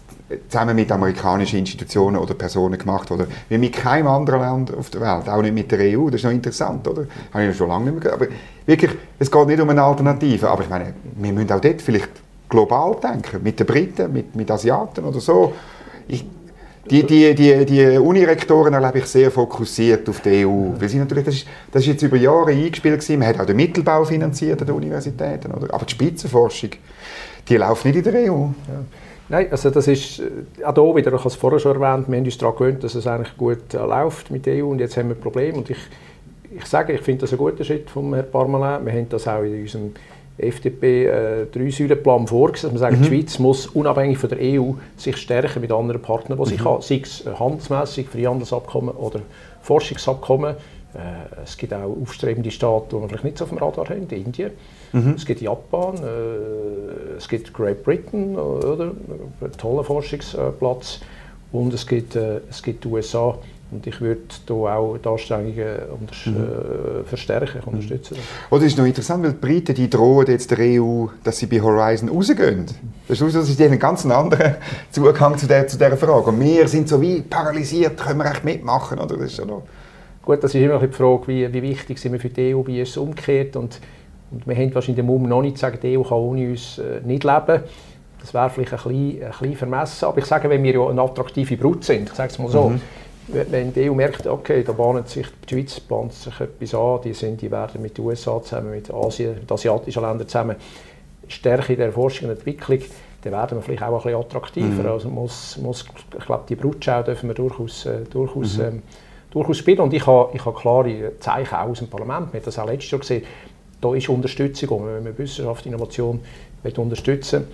zusammen 0.48 0.76
mit 0.76 0.92
amerikanischen 0.92 1.60
Institutionen 1.60 2.18
oder 2.18 2.34
Personen 2.34 2.78
gemacht 2.78 3.10
oder 3.12 3.26
wie 3.48 3.58
mit 3.58 3.74
keinem 3.74 4.08
anderen 4.08 4.42
Land 4.42 4.76
auf 4.76 4.90
der 4.90 5.02
Welt, 5.02 5.28
auch 5.28 5.42
nicht 5.42 5.54
mit 5.54 5.72
der 5.72 5.80
EU. 5.98 6.06
Das 6.10 6.16
ist 6.16 6.24
noch 6.24 6.32
interessant, 6.32 6.88
oder? 6.88 7.06
Habe 7.34 7.46
ich 7.46 7.58
schon 7.58 7.68
lange 7.68 7.86
nicht 7.86 7.94
mehr 7.94 8.02
gehört. 8.02 8.22
Aber 8.22 8.32
wirklich, 8.66 8.92
es 9.18 9.32
geht 9.32 9.48
nicht 9.48 9.60
um 9.60 9.70
eine 9.70 9.82
Alternative. 9.82 10.50
Aber 10.50 10.64
ich 10.64 10.70
meine, 10.70 10.94
wir 11.16 11.34
müssen 11.34 11.52
auch 11.52 11.60
dort 11.60 11.82
vielleicht 11.82 12.10
global 12.48 12.96
denken, 13.02 13.42
mit 13.44 13.60
den 13.60 13.66
Briten, 13.66 14.12
mit, 14.14 14.36
mit 14.36 14.50
Asiaten 14.52 15.04
oder 15.04 15.20
so. 15.20 15.54
Ich, 16.08 16.26
die, 16.90 17.04
die, 17.04 17.36
die, 17.36 17.66
die 17.66 17.98
Unirektoren 17.98 18.74
erlebe 18.74 19.00
ich 19.00 19.06
sehr 19.06 19.30
fokussiert 19.32 20.08
auf 20.10 20.22
die 20.22 20.46
EU. 20.46 20.72
Weil 20.80 20.90
sie 20.90 20.98
natürlich, 20.98 21.26
das, 21.26 21.36
ist, 21.36 21.48
das 21.72 21.82
ist 21.84 21.88
jetzt 21.88 22.02
über 22.02 22.18
Jahre 22.18 22.52
eingespielt 22.52 23.00
gewesen. 23.00 23.20
Man 23.20 23.28
hat 23.28 23.40
auch 23.40 23.46
den 23.46 23.58
Mittelbau 23.58 24.04
finanziert 24.06 24.62
an 24.62 24.68
den 24.68 24.76
Universitäten. 24.76 25.52
Oder? 25.52 25.74
Aber 25.74 25.86
die 25.86 25.92
Spitzenforschung, 25.92 26.72
die 27.48 27.58
läuft 27.58 27.86
nicht 27.86 27.98
in 27.98 28.04
der 28.04 28.14
EU. 28.32 28.38
Ja. 28.38 28.54
Nein, 29.30 29.48
also 29.52 29.70
das 29.70 29.88
ist 29.88 30.20
äh, 30.20 30.64
auch 30.64 30.74
hier 30.74 30.96
wieder, 30.96 31.14
ich 31.14 31.20
habe 31.20 31.28
es 31.28 31.36
vorher 31.36 31.60
schon 31.60 31.80
erwähnt, 31.80 32.10
wir 32.10 32.18
haben 32.18 32.26
uns 32.26 32.38
daran 32.40 32.56
gewöhnt, 32.56 32.84
dass 32.84 32.96
es 32.96 33.06
eigentlich 33.06 33.38
gut 33.38 33.74
äh, 33.76 33.78
läuft 33.78 34.32
mit 34.32 34.48
der 34.48 34.64
EU 34.64 34.70
und 34.70 34.80
jetzt 34.80 34.98
haben 34.98 35.10
wir 35.10 35.16
ein 35.16 35.22
Problem. 35.22 35.56
Und 35.56 35.70
ich, 35.70 35.78
ich 36.58 36.66
sage, 36.66 36.94
ich 36.94 37.02
finde 37.02 37.22
das 37.22 37.32
ein 37.32 37.38
guter 37.38 37.64
Schritt 37.64 37.92
von 37.92 38.12
Herrn 38.16 38.32
Parmelin. 38.32 38.84
Wir 38.86 38.94
haben 38.94 39.10
das 39.10 39.28
auch 39.28 39.44
in 39.44 39.62
unserem 39.62 39.92
FDP 40.40 41.06
äh, 41.06 41.46
vorgesehen. 42.26 42.74
Man 42.74 42.80
sagt, 42.80 42.98
mhm. 42.98 43.02
die 43.02 43.08
Schweiz 43.08 43.40
muss 43.40 43.68
unabhängig 43.68 44.18
von 44.18 44.30
der 44.30 44.40
EU 44.42 44.74
sich 44.98 45.18
stärken 45.18 45.62
mit 45.62 45.72
anderen 45.72 46.02
Partnern, 46.02 46.38
die 46.38 46.44
mhm. 46.44 46.50
sie 46.50 46.58
kann, 46.58 46.82
sei 46.82 47.02
es 47.04 47.26
handelsmässig, 47.40 48.08
Freihandelsabkommen 48.10 48.96
oder 48.96 49.22
Forschungsabkommen. 49.62 50.56
Äh, 50.94 51.44
es 51.44 51.58
gibt 51.58 51.74
auch 51.74 51.96
aufstrebende 52.02 52.52
Staaten, 52.52 52.96
die 52.96 53.02
wir 53.02 53.08
vielleicht 53.08 53.24
nicht 53.24 53.38
so 53.38 53.46
auf 53.46 53.50
dem 53.50 53.60
Radar 53.60 53.90
haben, 53.90 54.08
Indien. 54.10 54.52
Mhm. 54.92 55.14
Es 55.16 55.26
gibt 55.26 55.42
Japan, 55.42 55.96
äh, 55.98 57.18
es 57.18 57.28
gibt 57.28 57.54
Great 57.54 57.84
Britain, 57.84 58.36
oder? 58.36 58.92
ein 59.42 59.52
toller 59.58 59.84
Forschungsplatz. 59.84 61.02
Und 61.52 61.74
es 61.74 61.86
gibt, 61.86 62.16
äh, 62.16 62.42
es 62.50 62.62
gibt 62.62 62.84
die 62.84 62.88
USA. 62.88 63.38
Und 63.72 63.86
ich 63.86 64.02
würde 64.02 64.22
hier 64.48 64.56
auch 64.56 64.98
die 64.98 65.08
Anstrengungen 65.08 65.78
mhm. 66.26 66.36
äh, 66.36 67.04
verstärken, 67.04 67.62
mhm. 67.64 67.74
unterstützen. 67.74 68.18
Oh, 68.50 68.56
das 68.56 68.66
ist 68.66 68.78
noch 68.78 68.86
interessant, 68.86 69.24
weil 69.24 69.34
die 69.34 69.38
Briten 69.38 69.76
die 69.76 69.90
drohen 69.90 70.26
jetzt 70.26 70.50
der 70.50 70.58
EU, 70.60 71.06
dass 71.24 71.38
sie 71.38 71.46
bei 71.46 71.62
Horizon 71.62 72.10
rausgehen. 72.10 72.66
Das 73.08 73.22
ist, 73.22 73.36
das 73.36 73.50
ist 73.50 73.62
ein 73.62 73.78
ganz 73.78 74.06
anderer 74.06 74.56
Zugang 74.92 75.38
zu, 75.38 75.48
der, 75.48 75.68
zu 75.68 75.78
dieser 75.78 75.98
Frage. 75.98 76.30
Und 76.30 76.40
wir 76.40 76.68
sind 76.68 76.90
so 76.90 77.00
wie 77.00 77.22
paralysiert, 77.22 77.98
können 77.98 78.20
wir 78.20 78.32
echt 78.32 78.44
mitmachen? 78.44 78.98
Oder? 78.98 79.18
Das 79.18 79.32
ist 79.32 79.38
ja 79.38 79.46
noch 79.46 79.64
Gut, 80.24 80.44
das 80.44 80.54
ist 80.54 80.62
immer 80.62 80.80
die 80.80 80.88
Frage, 80.90 81.28
wie, 81.28 81.54
wie 81.54 81.62
wichtig 81.62 81.98
sind 81.98 82.14
wir 82.14 82.20
für 82.20 82.30
die 82.30 82.54
EU, 82.54 82.62
wie 82.66 82.82
ist 82.82 82.90
es 82.90 82.98
umgekehrt. 82.98 83.56
Und, 83.56 83.80
und 84.32 84.46
wir 84.48 84.56
haben 84.56 84.74
wahrscheinlich 84.76 84.98
den 84.98 85.06
Mumm 85.06 85.24
noch 85.24 85.42
nicht 85.42 85.58
zu 85.58 85.62
sagen, 85.62 85.80
die 85.82 85.98
EU 85.98 86.04
kann 86.04 86.18
ohne 86.18 86.50
uns 86.50 86.78
äh, 86.78 87.02
nicht 87.04 87.24
leben. 87.24 87.64
Das 88.20 88.34
wäre 88.34 88.50
vielleicht 88.50 88.74
ein 88.74 88.78
bisschen, 88.84 89.24
ein 89.24 89.32
bisschen 89.40 89.56
vermessen. 89.56 90.06
Aber 90.06 90.18
ich 90.18 90.26
sage, 90.26 90.50
wenn 90.50 90.62
wir 90.62 90.74
ja 90.74 90.88
eine 90.88 91.02
attraktive 91.02 91.56
Brut 91.56 91.84
sind, 91.84 92.10
ich 92.10 92.16
sage 92.16 92.32
es 92.32 92.38
mal 92.38 92.50
so, 92.50 92.70
mhm 92.70 92.82
wenn 93.32 93.74
die 93.74 93.90
EU 93.90 93.94
merkt, 93.94 94.28
okay, 94.28 94.64
da 94.64 94.72
bahnt 94.72 95.08
sich 95.08 95.28
die 95.48 95.56
Schweiz 95.56 95.80
bahnt 95.80 96.14
sich 96.14 96.40
etwas 96.40 96.74
an, 96.74 97.00
die, 97.04 97.14
sind, 97.14 97.42
die 97.42 97.52
werden 97.52 97.82
mit 97.82 97.98
den 97.98 98.06
USA 98.06 98.42
zusammen, 98.42 98.72
mit 98.72 98.92
Asien, 98.92 99.36
mit 99.36 99.52
asiatischen 99.52 100.02
Ländern 100.02 100.28
zusammen 100.28 100.56
stärker 101.28 101.70
in 101.72 101.80
der 101.80 101.92
Forschung 101.92 102.30
und 102.30 102.38
Entwicklung, 102.38 102.80
dann 103.22 103.34
werden 103.34 103.58
wir 103.58 103.62
vielleicht 103.62 103.84
auch 103.84 103.94
ein 103.94 104.04
bisschen 104.04 104.20
attraktiver. 104.20 104.84
Mhm. 104.84 104.90
Also 104.90 105.10
muss, 105.10 105.58
muss, 105.58 105.86
ich 106.18 106.26
glaube, 106.26 106.44
die 106.50 106.56
Brutschau 106.56 107.04
dürfen 107.04 107.30
wir 107.30 107.36
durchaus, 107.36 107.86
äh, 107.86 108.02
durchaus, 108.10 108.58
mhm. 108.58 108.64
ähm, 108.64 108.82
durchaus 109.30 109.58
spielen. 109.58 109.80
Und 109.80 109.94
ich 109.94 110.06
habe, 110.08 110.32
ich 110.34 110.44
habe 110.44 110.58
klare 110.58 111.20
Zeichen 111.20 111.56
auch 111.56 111.70
aus 111.70 111.80
dem 111.80 111.88
Parlament. 111.88 112.34
Wir 112.34 112.40
haben 112.40 112.46
das 112.46 112.58
auch 112.58 112.66
letztes 112.66 112.92
Jahr 112.92 113.00
gesehen. 113.00 113.24
Da 113.82 113.94
ist 113.94 114.10
Unterstützung, 114.10 114.86
wenn 114.88 115.06
wir 115.06 115.18
Wissenschaft, 115.18 115.66
Innovation 115.66 116.20
unterstützen 116.78 117.48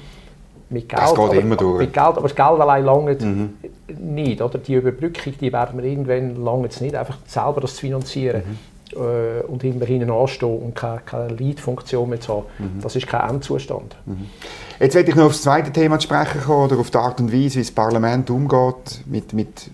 mit 0.69 0.89
Geld. 0.89 1.01
Das 1.01 1.13
geht 1.13 1.23
aber, 1.23 1.36
immer 1.36 1.56
durch. 1.56 1.80
Mit 1.80 1.93
Geld, 1.93 2.06
aber 2.06 2.21
das 2.21 2.36
Geld 2.36 2.60
allein 2.60 2.86
lange 2.86 3.17
mhm. 3.19 3.54
nicht. 3.99 4.41
Oder? 4.41 4.58
Die 4.58 4.73
Überbrückung 4.75 5.34
die 5.39 5.54
werden 5.54 5.82
wir 5.82 5.89
irgendwann 5.89 6.43
lange 6.43 6.69
nicht, 6.80 6.95
einfach 6.95 7.17
selber 7.25 7.62
das 7.62 7.75
zu 7.75 7.82
finanzieren. 7.82 8.43
Mhm. 8.45 8.58
Äh, 8.93 9.41
und 9.47 9.63
immer 9.63 9.86
hinten 9.86 10.12
anstehen 10.12 10.60
und 10.60 10.75
keine, 10.75 10.99
keine 10.99 11.34
Lead-Funktion 11.34 12.08
mehr 12.08 12.21
zu 12.21 12.34
haben. 12.34 12.45
Mhm. 12.60 12.82
Das 12.82 12.95
ist 12.95 13.08
kein 13.08 13.30
Endzustand. 13.30 13.95
Mhm. 14.06 14.28
Jetzt 14.80 14.95
werde 14.95 15.10
ich 15.10 15.15
noch 15.15 15.25
auf 15.25 15.32
das 15.32 15.41
zweite 15.41 15.71
Thema 15.71 15.97
zu 15.97 16.04
sprechen 16.04 16.41
kommen, 16.41 16.65
oder 16.65 16.80
auf 16.80 16.91
die 16.91 16.97
Art 16.97 17.19
und 17.19 17.34
Weise, 17.34 17.56
wie 17.56 17.63
das 17.63 17.71
Parlament 17.71 18.30
umgeht 18.30 19.01
mit, 19.08 19.34
mit, 19.34 19.71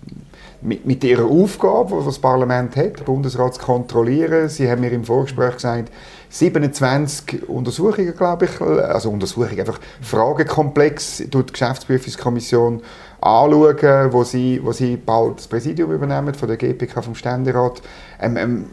mit, 0.62 0.86
mit 0.86 1.04
ihrer 1.04 1.26
Aufgabe, 1.26 1.98
die 2.00 2.06
das 2.06 2.18
Parlament 2.18 2.74
hat, 2.76 3.00
den 3.00 3.04
Bundesrat 3.04 3.54
zu 3.54 3.60
kontrollieren. 3.60 4.48
Sie 4.48 4.70
haben 4.70 4.80
mir 4.80 4.92
im 4.92 5.04
Vorgespräch 5.04 5.54
gesagt, 5.54 5.92
27 6.32 7.46
Untersuchungen, 7.46 8.16
glaube 8.16 8.46
ich, 8.46 8.60
also 8.60 9.10
Untersuchungen, 9.10 9.60
einfach 9.60 9.78
Fragekomplex 10.00 11.24
durch 11.30 11.46
die 11.46 11.52
Geschäftsprüfungskommission 11.52 12.80
anschauen, 13.20 14.12
wo 14.12 14.24
sie, 14.24 14.58
wo 14.64 14.72
sie 14.72 14.96
bald 14.96 15.38
das 15.38 15.46
Präsidium 15.46 15.92
übernehmen 15.92 16.32
von 16.32 16.48
der 16.48 16.56
GPK 16.56 17.02
vom 17.02 17.14
Ständerat. 17.14 17.82
Ähm, 18.18 18.36
ähm, 18.38 18.64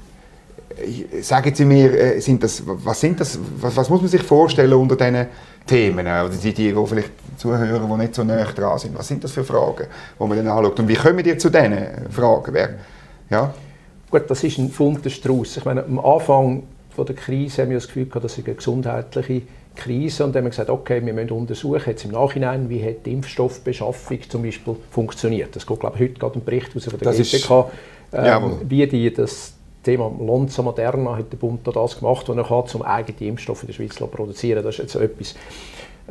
sagen 1.21 1.53
Sie 1.53 1.65
mir, 1.65 1.93
äh, 1.93 2.21
sind 2.21 2.41
das, 2.41 2.63
was, 2.65 3.01
sind 3.01 3.19
das, 3.19 3.37
was, 3.59 3.75
was, 3.75 3.89
muss 3.89 3.99
man 3.99 4.09
sich 4.09 4.23
vorstellen 4.23 4.71
unter 4.73 4.95
diesen 4.95 5.27
Themen? 5.65 6.07
Oder 6.07 6.29
die, 6.29 6.53
die, 6.53 6.73
die 6.73 6.85
vielleicht 6.87 7.11
zuhören, 7.35 7.89
die 7.89 7.97
nicht 7.97 8.15
so 8.15 8.23
näher 8.23 8.45
dran 8.55 8.79
sind. 8.79 8.97
Was 8.97 9.09
sind 9.09 9.21
das 9.21 9.33
für 9.33 9.43
Fragen, 9.43 9.87
die 10.17 10.23
man 10.23 10.37
dann 10.37 10.47
anschaut? 10.47 10.79
Und 10.79 10.87
wie 10.87 10.95
kommen 10.95 11.25
ihr 11.25 11.37
zu 11.37 11.49
diesen 11.49 12.09
Fragen? 12.09 12.55
Ja? 13.29 13.53
Gut, 14.09 14.29
das 14.29 14.45
ist 14.45 14.57
ein 14.57 14.69
bunter 14.69 15.09
Strauß. 15.09 15.57
Ich 15.57 15.65
meine, 15.65 15.83
am 15.83 15.99
Anfang 15.99 16.63
von 16.89 17.05
der 17.05 17.15
Krise 17.15 17.61
haben 17.61 17.69
wir 17.69 17.77
das 17.77 17.87
Gefühl 17.87 18.05
gehabt, 18.05 18.25
das 18.25 18.37
ist 18.37 18.45
eine 18.45 18.55
gesundheitliche 18.55 19.41
Krise. 19.75 20.25
Und 20.25 20.33
dann 20.33 20.41
haben 20.41 20.45
wir 20.45 20.49
gesagt, 20.51 20.69
okay, 20.69 21.05
wir 21.05 21.13
müssen 21.13 21.31
untersuchen 21.31 21.83
jetzt 21.87 22.05
im 22.05 22.11
Nachhinein, 22.11 22.69
wie 22.69 22.83
hat 22.83 23.05
die 23.05 23.13
Impfstoffbeschaffung 23.13 24.19
zum 24.27 24.43
Beispiel 24.43 24.75
funktioniert. 24.91 25.55
Das 25.55 25.65
geht, 25.65 25.79
glaube 25.79 25.95
ich, 25.97 26.03
heute 26.03 26.19
gerade 26.19 26.39
ein 26.39 26.43
Bericht 26.43 26.75
aus 26.75 26.85
von 26.85 26.99
der 26.99 27.13
GPK, 27.13 27.71
ähm, 28.13 28.61
wie 28.67 28.87
die 28.87 29.13
das 29.13 29.53
Thema 29.83 30.11
Lonza 30.19 30.61
Moderna 30.61 31.15
hat 31.17 31.31
der 31.31 31.37
Bund 31.37 31.65
da 31.65 31.71
das 31.71 31.99
gemacht, 31.99 32.27
was 32.27 32.37
er 32.37 32.43
kann, 32.43 32.63
um 32.73 32.81
eigene 32.81 33.29
Impfstoffe 33.29 33.63
in 33.63 33.67
der 33.67 33.73
Schweiz 33.73 33.95
zu 33.95 34.07
produzieren. 34.07 34.63
Das 34.63 34.75
ist 34.75 34.79
jetzt 34.79 34.95
etwas. 34.95 35.35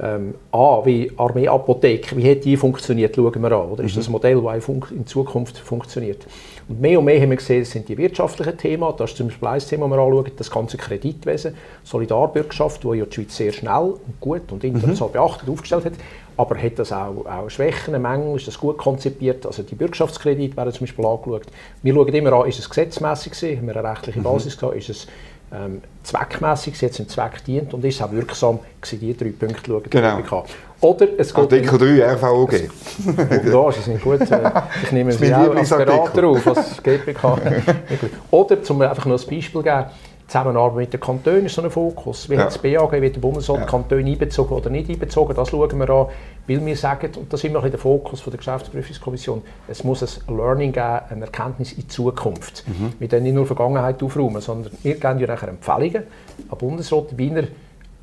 ähm, 0.00 0.34
A, 0.52 0.84
wie 0.84 1.10
Armeeapotheke, 1.16 2.16
wie 2.16 2.30
hat 2.30 2.44
die 2.44 2.56
funktioniert, 2.56 3.16
schauen 3.16 3.42
wir 3.42 3.52
an. 3.52 3.70
Oder 3.70 3.84
ist 3.84 3.96
das 3.96 4.06
ein 4.08 4.12
Modell, 4.12 4.40
das 4.40 4.68
in 4.90 5.06
Zukunft 5.06 5.58
funktioniert? 5.58 6.26
Und 6.68 6.80
mehr 6.80 6.98
und 6.98 7.04
mehr 7.04 7.20
haben 7.20 7.30
wir 7.30 7.36
gesehen, 7.36 7.60
das 7.60 7.70
sind 7.70 7.88
die 7.88 7.96
wirtschaftlichen 7.98 8.56
Themen. 8.56 8.92
Das 8.96 9.10
ist 9.10 9.16
zum 9.16 9.28
Beispiel 9.28 9.48
ein 9.48 9.58
Thema, 9.60 9.88
das 9.88 9.96
wir 9.96 10.02
anschauen, 10.02 10.32
das 10.36 10.50
ganze 10.50 10.76
Kreditwesen, 10.76 11.54
Solidarbürgschaft, 11.82 12.84
wo 12.84 12.94
ja 12.94 13.06
die 13.06 13.14
Schweiz 13.14 13.36
sehr 13.36 13.52
schnell 13.52 13.94
und 13.94 14.20
gut 14.20 14.52
und 14.52 14.62
international 14.64 15.08
mhm. 15.08 15.12
beachtet 15.12 15.48
aufgestellt 15.48 15.84
hat. 15.86 15.94
Aber 16.38 16.56
hat 16.56 16.78
das 16.78 16.92
auch, 16.92 17.26
auch 17.26 17.50
Schwächen, 17.50 18.00
Mängel, 18.00 18.36
ist 18.36 18.46
das 18.46 18.58
gut 18.58 18.78
konzipiert? 18.78 19.44
Also 19.44 19.64
die 19.64 19.74
Bürgschaftskredite 19.74 20.56
werden 20.56 20.72
zum 20.72 20.86
Beispiel 20.86 21.04
angeschaut. 21.04 21.46
Wir 21.82 21.92
schauen 21.92 22.14
immer 22.14 22.32
an, 22.32 22.48
ist 22.48 22.60
es 22.60 22.68
gesetzmäßig 22.68 23.32
gewesen, 23.32 23.58
haben 23.58 23.66
wir 23.66 23.76
eine 23.76 23.90
rechtliche 23.90 24.20
mhm. 24.20 24.22
Basis 24.22 24.54
mhm. 24.54 24.60
gehabt, 24.60 24.76
ist 24.76 24.88
es 24.88 25.06
ähm, 25.52 25.82
zweckmässig, 26.04 26.80
jetzt 26.80 27.00
im 27.00 27.08
Zweck 27.08 27.44
dient 27.44 27.74
und 27.74 27.84
ist 27.84 27.96
es 27.96 28.02
auch 28.02 28.12
wirksam 28.12 28.60
gewesen, 28.80 29.00
die 29.00 29.16
drei 29.16 29.30
Punkte 29.30 29.62
schauen. 29.66 29.82
Genau. 29.90 30.44
Oder 30.80 31.08
es 31.18 31.34
geht 31.34 31.42
Artikel 31.42 31.76
3 31.76 32.12
RVOG. 32.14 32.52
ja, 32.52 33.72
sie 33.72 33.80
sind 33.80 34.00
gut. 34.00 34.20
Äh, 34.20 34.50
ich 34.84 34.92
nehme 34.92 35.10
sie 35.10 35.34
auch 35.34 35.56
als 35.56 35.70
Berater 35.70 36.24
auf, 36.28 36.46
als 36.46 36.80
GPK. 36.80 37.36
Oder, 38.30 38.58
um 38.68 38.82
einfach 38.82 39.06
noch 39.06 39.18
ein 39.18 39.26
Beispiel 39.26 39.42
zu 39.42 39.62
geben, 39.62 39.86
Zusammenarbeit 40.28 40.76
mit 40.76 40.92
den 40.92 41.00
Kantonen 41.00 41.46
ist 41.46 41.54
so 41.54 41.62
ein 41.62 41.70
Fokus. 41.70 42.28
Wie 42.28 42.34
ja. 42.34 42.40
hat 42.40 42.48
das 42.48 42.58
BAG, 42.58 42.92
wie 42.92 43.10
der 43.10 43.18
Bundesrat 43.18 43.60
ja. 43.60 43.64
Kantone 43.64 44.04
einbezogen 44.04 44.54
oder 44.54 44.68
nicht 44.68 44.90
einbezogen, 44.90 45.34
das 45.34 45.48
schauen 45.48 45.78
wir 45.78 45.88
an. 45.88 46.06
Weil 46.46 46.64
wir 46.64 46.76
sagen, 46.76 47.10
und 47.16 47.32
das 47.32 47.40
ist 47.42 47.50
immer 47.50 47.62
der 47.62 47.78
Fokus 47.78 48.20
von 48.20 48.30
der 48.30 48.38
Geschäftsprüfungskommission, 48.38 49.42
es 49.68 49.84
muss 49.84 50.02
ein 50.02 50.36
Learning 50.36 50.72
geben, 50.72 51.00
eine 51.08 51.24
Erkenntnis 51.24 51.72
in 51.72 51.88
Zukunft. 51.88 52.64
Mhm. 52.68 52.92
Wir 52.98 53.08
können 53.08 53.22
nicht 53.22 53.34
nur 53.34 53.46
Vergangenheit 53.46 54.02
aufräumen, 54.02 54.42
sondern 54.42 54.72
wir 54.82 54.94
geben 54.94 55.18
ja 55.18 55.26
nachher 55.26 55.48
Empfehlungen 55.48 56.04
an 56.50 56.58
Bundesrat, 56.58 57.16
wie 57.16 57.30
er 57.30 57.44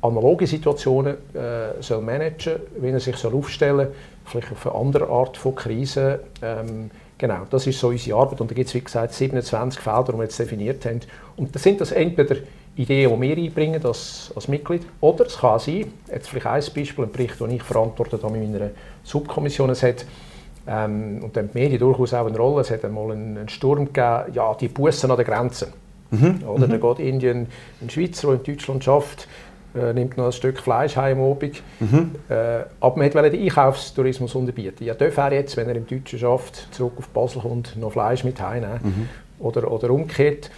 analoge 0.02 0.48
Situationen 0.48 1.14
äh, 1.32 1.80
soll 1.80 2.02
managen, 2.02 2.56
wie 2.80 2.88
er 2.88 3.00
sich 3.00 3.16
soll 3.16 3.34
aufstellen 3.34 3.86
soll, 3.86 3.94
vielleicht 4.24 4.52
auf 4.52 4.66
eine 4.66 4.74
andere 4.74 5.08
Art 5.08 5.36
von 5.36 5.54
Krise. 5.54 6.20
Ähm, 6.42 6.90
genau, 7.18 7.46
das 7.50 7.66
ist 7.66 7.78
so 7.78 7.88
unsere 7.88 8.18
Arbeit 8.18 8.40
und 8.40 8.50
da 8.50 8.54
gibt 8.54 8.68
es 8.68 8.74
wie 8.74 8.80
gesagt 8.80 9.14
27 9.14 9.80
Felder, 9.80 10.12
die 10.12 10.18
wir 10.18 10.24
jetzt 10.24 10.38
definiert 10.38 10.84
haben. 10.84 11.00
Und 11.36 11.54
das 11.54 11.62
sind 11.62 11.80
das 11.80 11.92
entweder 11.92 12.36
Ideen, 12.76 13.20
die 13.20 13.28
wir 13.28 13.36
einbringen 13.36 13.84
als, 13.84 14.32
als 14.34 14.48
Mitglied, 14.48 14.82
oder 15.00 15.26
es 15.26 15.38
kann 15.38 15.58
sein, 15.58 15.92
jetzt 16.12 16.28
vielleicht 16.28 16.46
ein 16.46 16.74
Beispiel, 16.74 17.04
ein 17.04 17.12
Bericht, 17.12 17.40
den 17.40 17.50
ich 17.50 17.62
verantwortet 17.62 18.22
habe 18.22 18.36
mit 18.36 18.50
meiner 18.50 18.70
Subkommission, 19.02 19.70
es 19.70 19.82
hat 19.82 20.04
ähm, 20.68 21.20
und 21.22 21.36
dann 21.36 21.50
die 21.52 21.58
Medien 21.58 21.78
durchaus 21.78 22.12
auch 22.12 22.26
eine 22.26 22.36
Rolle, 22.36 22.60
es 22.62 22.70
hat 22.70 22.84
einmal 22.84 23.12
einen, 23.12 23.38
einen 23.38 23.48
Sturm 23.48 23.86
gegeben, 23.86 24.32
ja, 24.34 24.54
die 24.54 24.68
Bussen 24.68 25.10
an 25.10 25.16
der 25.16 25.24
Grenze. 25.24 25.68
Mhm. 26.10 26.42
Oder, 26.46 26.66
mhm. 26.66 26.70
Da 26.70 26.76
geht 26.76 26.98
Indien, 27.06 27.46
ein 27.80 27.90
Schweizer, 27.90 28.28
der 28.28 28.36
in 28.36 28.44
Deutschland 28.44 28.84
schafft, 28.84 29.28
äh, 29.76 29.92
nimmt 29.92 30.16
noch 30.16 30.26
ein 30.26 30.32
Stück 30.32 30.58
Fleisch 30.58 30.96
heim 30.96 31.20
Abend. 31.20 31.62
Mhm. 31.80 32.12
Äh, 32.28 32.64
aber 32.80 32.96
man 32.96 33.14
wollte 33.14 33.30
den 33.30 33.42
Einkaufstourismus 33.42 34.34
unterbieten. 34.34 34.84
Ja, 34.84 34.94
darf 34.94 35.16
er 35.16 35.32
jetzt, 35.32 35.56
wenn 35.56 35.68
er 35.68 35.76
im 35.76 35.86
Deutschen 35.86 36.18
schafft, 36.18 36.68
zurück 36.74 36.94
auf 36.98 37.08
Basel 37.08 37.42
kommt, 37.42 37.76
noch 37.76 37.92
Fleisch 37.92 38.24
mit 38.24 38.40
heimnehmen. 38.40 38.80
Mhm. 38.82 39.08
Oder, 39.38 39.70
oder 39.70 39.90
umgekehrt. 39.90 40.50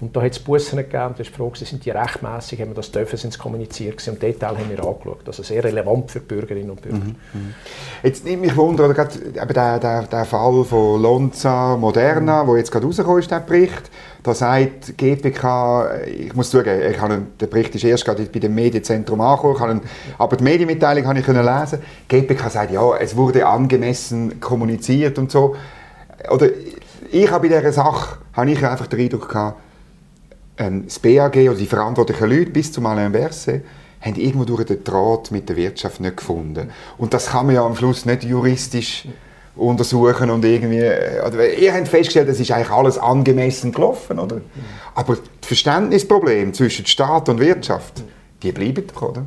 Und 0.00 0.16
da 0.16 0.22
hat 0.22 0.32
es 0.32 0.38
Bussen 0.38 0.78
gegeben 0.78 1.08
und 1.08 1.18
da 1.18 1.22
ist 1.22 1.30
die 1.30 1.36
Frage, 1.36 1.64
sind 1.64 1.84
die 1.84 1.90
rechtmäßig, 1.90 2.58
haben 2.60 2.70
wir 2.70 2.74
das 2.74 2.90
dürfen, 2.90 3.18
sind 3.18 3.34
es 3.34 3.38
kommuniziert 3.38 3.98
gewesen. 3.98 4.14
Und 4.14 4.22
Detail 4.22 4.56
haben 4.56 4.70
wir 4.70 4.78
angeschaut. 4.78 5.20
Also 5.26 5.42
sehr 5.42 5.62
relevant 5.62 6.10
für 6.10 6.20
die 6.20 6.26
Bürgerinnen 6.26 6.70
und 6.70 6.80
Bürger. 6.80 6.96
Mhm. 6.96 7.16
mhm. 7.34 7.54
Jetzt 8.02 8.24
nimmt 8.24 8.40
mich 8.40 8.56
Wunder, 8.56 8.86
oder 8.86 8.94
gerade 8.94 9.18
der, 9.18 9.78
der, 9.78 10.02
der 10.04 10.24
Fall 10.24 10.64
von 10.64 11.02
Lonza 11.02 11.76
Moderna, 11.76 12.42
mhm. 12.42 12.48
wo 12.48 12.56
jetzt 12.56 12.72
gerade 12.72 12.86
rausgekommen 12.86 13.18
ist, 13.18 13.30
der 13.30 13.40
Bericht, 13.40 13.90
da 14.22 14.32
sagt 14.32 14.96
GPK, 14.96 16.02
ich 16.06 16.34
muss 16.34 16.50
zugeben, 16.50 16.80
ich 16.90 16.98
habe, 16.98 17.22
der 17.38 17.46
Bericht 17.46 17.74
ist 17.74 17.84
erst 17.84 18.06
gerade 18.06 18.24
bei 18.24 18.38
dem 18.38 18.54
Medienzentrum 18.54 19.20
angekommen, 19.20 19.82
aber 20.16 20.36
die 20.36 20.44
Medienmitteilung 20.44 21.06
habe 21.06 21.18
ich 21.18 21.26
können 21.26 21.44
lesen. 21.44 21.80
GPK 22.08 22.48
sagt, 22.48 22.72
ja, 22.72 22.96
es 22.96 23.16
wurde 23.16 23.46
angemessen 23.46 24.40
kommuniziert 24.40 25.18
und 25.18 25.30
so. 25.30 25.56
Oder 26.30 26.48
ich 27.10 27.30
habe 27.30 27.48
bei 27.48 27.54
dieser 27.54 27.72
Sache 27.72 28.18
habe 28.32 28.50
ich 28.50 28.64
einfach 28.64 28.86
den 28.86 29.00
Eindruck 29.00 29.28
gehabt, 29.28 29.60
ähm, 30.60 30.84
das 30.84 30.98
BAG 30.98 31.36
oder 31.36 31.54
die 31.54 31.66
verantwortlichen 31.66 32.28
Leute 32.28 32.50
bis 32.50 32.70
zum 32.70 32.86
Alain 32.86 33.10
Berset 33.10 33.64
haben 34.00 34.14
irgendwo 34.14 34.44
durch 34.44 34.64
den 34.64 34.84
Draht 34.84 35.30
mit 35.30 35.48
der 35.48 35.56
Wirtschaft 35.56 36.00
nicht 36.00 36.18
gefunden. 36.18 36.70
Und 36.98 37.12
das 37.12 37.28
kann 37.28 37.46
man 37.46 37.54
ja 37.54 37.64
am 37.64 37.76
Schluss 37.76 38.06
nicht 38.06 38.24
juristisch 38.24 39.06
untersuchen 39.56 40.30
und 40.30 40.44
irgendwie, 40.44 40.84
oder 41.26 41.52
ihr 41.52 41.74
habt 41.74 41.88
festgestellt, 41.88 42.28
es 42.28 42.40
ist 42.40 42.50
eigentlich 42.50 42.70
alles 42.70 42.96
angemessen 42.96 43.72
gelaufen, 43.72 44.18
oder? 44.18 44.40
Aber 44.94 45.16
das 45.16 45.48
Verständnisproblem 45.48 46.54
zwischen 46.54 46.86
Staat 46.86 47.28
und 47.28 47.40
Wirtschaft, 47.40 48.02
die 48.42 48.52
bleiben 48.52 48.84
doch, 48.86 49.02
oder? 49.02 49.26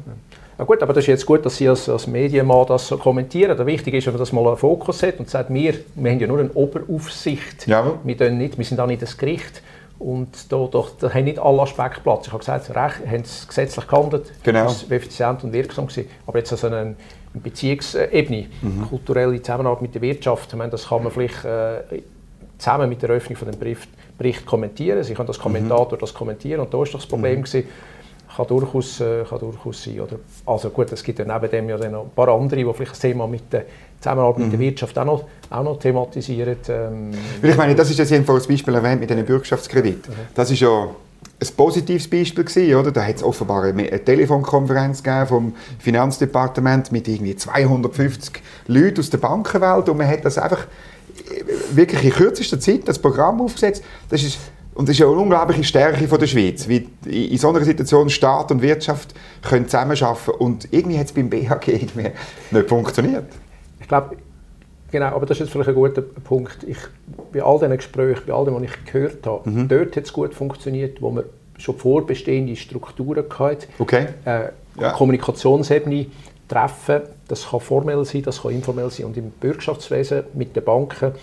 Ja 0.57 0.65
gut, 0.65 0.81
aber 0.81 0.93
das 0.93 1.03
ist 1.03 1.07
jetzt 1.07 1.25
gut, 1.25 1.45
dass 1.45 1.57
Sie 1.57 1.67
als, 1.67 1.89
als 1.89 2.07
Medienmann 2.07 2.65
das 2.67 2.87
so 2.87 2.97
kommentieren. 2.97 3.65
Wichtig 3.65 3.95
ist, 3.95 4.05
wenn 4.05 4.13
man 4.13 4.19
das 4.19 4.31
mal 4.31 4.47
einen 4.47 4.57
Fokus 4.57 5.03
hat 5.03 5.19
und 5.19 5.29
sagt, 5.29 5.53
wir, 5.53 5.73
wir 5.95 6.11
haben 6.11 6.19
ja 6.19 6.27
nur 6.27 6.39
eine 6.39 6.51
Oberaufsicht. 6.53 7.67
Ja. 7.67 7.99
Wir, 8.03 8.31
nicht, 8.31 8.57
wir 8.57 8.65
sind 8.65 8.79
auch 8.79 8.87
nicht 8.87 9.01
das 9.01 9.17
Gericht. 9.17 9.61
Und 9.99 10.51
da, 10.51 10.67
da, 10.71 10.83
da 10.99 11.13
haben 11.13 11.23
nicht 11.23 11.39
alle 11.39 11.61
Aspekte 11.61 12.01
Platz. 12.01 12.27
Ich 12.27 12.33
habe 12.33 12.39
gesagt, 12.39 12.69
Recht, 12.69 13.07
haben 13.07 13.21
es 13.21 13.47
gesetzlich 13.47 13.87
gehandelt, 13.87 14.31
genau. 14.43 14.65
es 14.65 14.89
war 14.89 14.97
effizient 14.97 15.43
und 15.43 15.53
wirksam 15.53 15.87
gewesen. 15.87 16.09
Aber 16.27 16.39
jetzt 16.39 16.51
also 16.51 16.67
eine, 16.67 16.95
Beziehungsebene, 17.33 18.47
mhm. 18.61 18.89
kulturelle 18.89 19.41
Zusammenarbeit 19.41 19.81
mit 19.81 19.95
der 19.95 20.01
Wirtschaft, 20.01 20.51
ich 20.51 20.57
meine, 20.57 20.69
das 20.69 20.87
kann 20.87 21.03
man 21.03 21.11
vielleicht 21.11 21.43
äh, 21.45 22.01
zusammen 22.57 22.89
mit 22.89 23.01
der 23.01 23.09
Eröffnung 23.09 23.37
von 23.37 23.49
dem 23.49 23.59
Bericht, 23.59 23.89
Bericht 24.17 24.45
kommentieren. 24.45 25.03
Sie 25.03 25.13
können 25.13 25.27
als 25.27 25.39
Kommentator 25.39 25.97
mhm. 25.97 26.01
das 26.01 26.13
kommentieren 26.13 26.61
und 26.61 26.73
da 26.73 26.77
war 26.77 26.85
doch 26.85 26.93
das 26.93 27.07
Problem 27.07 27.39
mhm. 27.39 27.43
gewesen, 27.43 27.67
kann 28.35 28.47
durchaus, 28.47 28.99
äh, 28.99 29.23
kann 29.27 29.39
durchaus 29.39 29.83
sein. 29.83 29.99
Oder? 29.99 30.17
Also 30.45 30.69
gut, 30.69 30.91
es 30.91 31.03
gibt 31.03 31.19
ja 31.19 31.25
neben 31.25 31.51
dem 31.51 31.69
ja 31.69 31.77
noch 31.89 32.03
ein 32.03 32.09
paar 32.15 32.29
andere, 32.29 32.63
die 32.63 32.73
vielleicht 32.73 32.91
das 32.91 32.99
Thema 32.99 33.27
mit 33.27 33.51
der 33.51 33.65
Zusammenarbeit 33.99 34.37
mhm. 34.37 34.43
mit 34.43 34.51
der 34.53 34.59
mhm. 34.59 34.63
Wirtschaft 34.63 34.97
auch 34.97 35.05
noch, 35.05 35.23
auch 35.49 35.63
noch 35.63 35.79
thematisieren. 35.79 36.57
Ähm, 36.67 37.11
ich 37.41 37.55
meine, 37.55 37.75
das 37.75 37.89
ist 37.89 37.99
jetzt 37.99 38.11
jedenfalls 38.11 38.43
das 38.43 38.47
Beispiel 38.47 38.75
erwähnt 38.75 38.99
mit 38.99 39.11
einem 39.11 39.25
Bürgschaftskredit. 39.25 40.07
Mhm. 40.07 40.13
Das 40.35 40.51
ist 40.51 40.59
ja 40.59 40.89
ein 41.39 41.55
positives 41.55 42.09
Beispiel 42.09 42.43
gewesen, 42.43 42.75
oder? 42.75 42.91
Da 42.91 43.05
hat 43.05 43.15
es 43.15 43.23
offenbar 43.23 43.63
eine, 43.63 43.83
eine 43.83 44.03
Telefonkonferenz 44.03 45.03
gegeben 45.03 45.27
vom 45.27 45.55
Finanzdepartement 45.79 46.91
mit 46.91 47.07
irgendwie 47.07 47.35
250 47.35 48.41
Leuten 48.67 48.99
aus 48.99 49.09
der 49.09 49.17
Bankenwelt 49.17 49.89
und 49.89 49.97
man 49.97 50.07
hat 50.07 50.25
das 50.25 50.37
einfach 50.37 50.65
äh, 51.29 51.43
wirklich 51.75 52.03
in 52.03 52.11
kürzester 52.11 52.59
Zeit 52.59 52.87
das 52.87 52.99
Programm 52.99 53.41
aufgesetzt. 53.41 53.83
Das 54.09 54.23
ist 54.23 54.37
und 54.75 54.87
das 54.87 54.93
ist 54.93 54.99
ja 54.99 55.07
eine 55.07 55.15
unglaubliche 55.15 55.63
Stärke 55.63 56.07
von 56.07 56.19
der 56.19 56.27
Schweiz, 56.27 56.67
wie 56.67 56.87
in 57.05 57.37
so 57.37 57.49
einer 57.49 57.61
Situation 57.63 58.09
Staat 58.09 58.51
und 58.51 58.61
Wirtschaft 58.61 59.13
können 59.41 59.67
zusammenarbeiten 59.67 60.31
und 60.39 60.67
irgendwie 60.71 60.97
hat 60.97 61.07
es 61.07 61.11
beim 61.11 61.29
BHG 61.29 61.67
irgendwie 61.67 62.11
nicht 62.51 62.69
funktioniert. 62.69 63.25
Ich 63.79 63.87
glaube, 63.87 64.17
genau, 64.91 65.07
aber 65.07 65.25
das 65.25 65.37
ist 65.37 65.41
jetzt 65.41 65.51
vielleicht 65.51 65.69
ein 65.69 65.75
guter 65.75 66.01
Punkt. 66.01 66.63
Ich, 66.65 66.77
bei 67.31 67.43
all 67.43 67.59
diesen 67.59 67.77
Gesprächen, 67.77 68.23
bei 68.25 68.33
all 68.33 68.45
dem, 68.45 68.55
was 68.55 68.63
ich 68.63 68.85
gehört 68.85 69.25
habe, 69.27 69.49
mhm. 69.49 69.67
dort 69.67 69.95
hat 69.95 70.05
es 70.05 70.13
gut 70.13 70.33
funktioniert, 70.33 71.01
wo 71.01 71.11
man 71.11 71.25
schon 71.57 71.77
vorbestehende 71.77 72.55
Strukturen 72.55 73.25
hatte. 73.37 73.67
Okay. 73.79 74.07
Äh, 74.25 74.49
ja. 74.79 74.91
Kommunikationsebene 74.93 76.07
treffen, 76.47 77.01
das 77.27 77.49
kann 77.49 77.59
formell 77.59 78.03
sein, 78.05 78.23
das 78.23 78.41
kann 78.41 78.51
informell 78.51 78.89
sein. 78.89 79.05
Und 79.05 79.17
im 79.17 79.29
Bürgschaftswesen 79.29 80.23
mit 80.33 80.55
den 80.55 80.63
Banken 80.63 81.13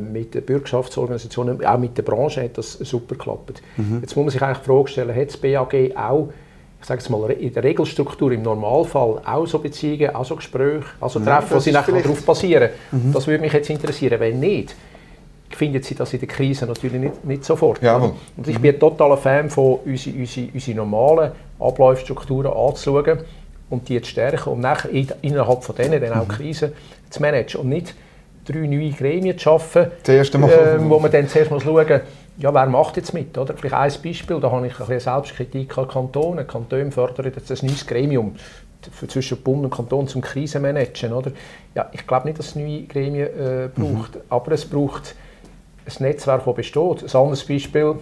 mit 0.00 0.34
den 0.34 0.42
Bürgschaftsorganisationen, 0.42 1.64
auch 1.64 1.78
mit 1.78 1.98
der 1.98 2.02
Branche 2.02 2.42
hat 2.42 2.56
das 2.56 2.74
super 2.74 3.16
geklappt. 3.16 3.62
Mhm. 3.76 3.98
Jetzt 4.00 4.14
muss 4.16 4.24
man 4.24 4.30
sich 4.30 4.42
eigentlich 4.42 4.58
die 4.58 4.64
Frage 4.64 4.88
stellen, 4.88 5.14
hat 5.14 5.28
das 5.28 5.36
BAG 5.36 5.96
auch 5.96 6.28
ich 6.80 6.86
sage 6.86 7.00
es 7.00 7.08
mal, 7.08 7.30
in 7.30 7.52
der 7.52 7.64
Regelstruktur 7.64 8.30
im 8.32 8.42
Normalfall 8.42 9.20
auch 9.24 9.46
so 9.46 9.58
Beziehungen, 9.58 10.14
auch 10.14 10.24
so 10.24 10.36
Gespräche, 10.36 10.84
also 11.00 11.18
Treffen, 11.18 11.56
ja, 11.56 11.60
die 11.60 11.72
nachher 11.72 12.00
darauf 12.00 12.24
basieren. 12.24 12.70
Mhm. 12.92 13.12
Das 13.12 13.26
würde 13.26 13.40
mich 13.40 13.52
jetzt 13.52 13.70
interessieren. 13.70 14.20
Wenn 14.20 14.38
nicht, 14.38 14.74
findet 15.50 15.84
sie 15.84 15.94
das 15.94 16.12
in 16.12 16.20
der 16.20 16.28
Krise 16.28 16.66
natürlich 16.66 17.00
nicht, 17.00 17.24
nicht 17.24 17.44
sofort. 17.44 17.82
Ja, 17.82 17.96
und 17.96 18.46
ich 18.46 18.58
bin 18.58 18.74
ein 18.74 18.80
totaler 18.80 19.16
Fan 19.16 19.50
von 19.50 19.80
unseren 19.84 20.20
unsere, 20.20 20.48
unsere 20.52 20.76
normalen 20.76 21.32
Ablaufstrukturen 21.58 22.52
anzuschauen 22.52 23.18
und 23.70 23.88
die 23.88 24.00
zu 24.00 24.10
stärken, 24.10 24.50
um 24.50 24.60
nachher 24.60 24.90
innerhalb 25.22 25.64
von 25.64 25.74
denen 25.74 26.00
dann 26.00 26.12
auch 26.12 26.28
mhm. 26.28 26.32
Krisen 26.32 26.72
zu 27.10 27.20
managen 27.20 27.62
und 27.62 27.68
nicht 27.68 27.94
drei 28.46 28.66
neue 28.66 28.90
Gremien 28.90 29.36
zu 29.36 29.44
schaffen, 29.44 29.86
äh, 30.06 30.78
wo 30.78 30.98
man 30.98 31.10
dann 31.10 31.28
zuerst 31.28 31.50
muss 31.50 31.62
schauen 31.62 32.00
ja, 32.38 32.52
wer 32.52 32.66
macht 32.66 32.96
jetzt 32.96 33.14
mit? 33.14 33.36
Oder? 33.38 33.54
Vielleicht 33.54 33.74
ein 33.74 34.02
Beispiel, 34.02 34.40
da 34.40 34.50
habe 34.50 34.66
ich 34.66 34.74
ein 34.74 34.78
bisschen 34.86 35.00
Selbstkritik 35.00 35.78
an 35.78 35.88
Kantone. 35.88 36.44
Kantone 36.44 36.92
fördern 36.92 37.32
jetzt 37.34 37.50
ein 37.50 37.66
neues 37.66 37.86
Gremium 37.86 38.36
zwischen 39.08 39.38
Bund 39.38 39.64
und 39.64 39.70
Kanton 39.70 40.06
zum 40.06 40.20
Krisenmanagen. 40.20 41.12
Oder? 41.12 41.32
Ja, 41.74 41.88
ich 41.92 42.06
glaube 42.06 42.26
nicht, 42.26 42.38
dass 42.38 42.48
es 42.48 42.56
neue 42.56 42.82
Gremien 42.82 43.26
äh, 43.26 43.68
braucht, 43.74 44.16
mhm. 44.16 44.20
aber 44.28 44.52
es 44.52 44.64
braucht 44.66 45.14
ein 45.86 46.06
Netzwerk, 46.06 46.44
das 46.44 46.54
besteht. 46.54 47.02
Ein 47.02 47.20
anderes 47.20 47.44
Beispiel, 47.44 47.94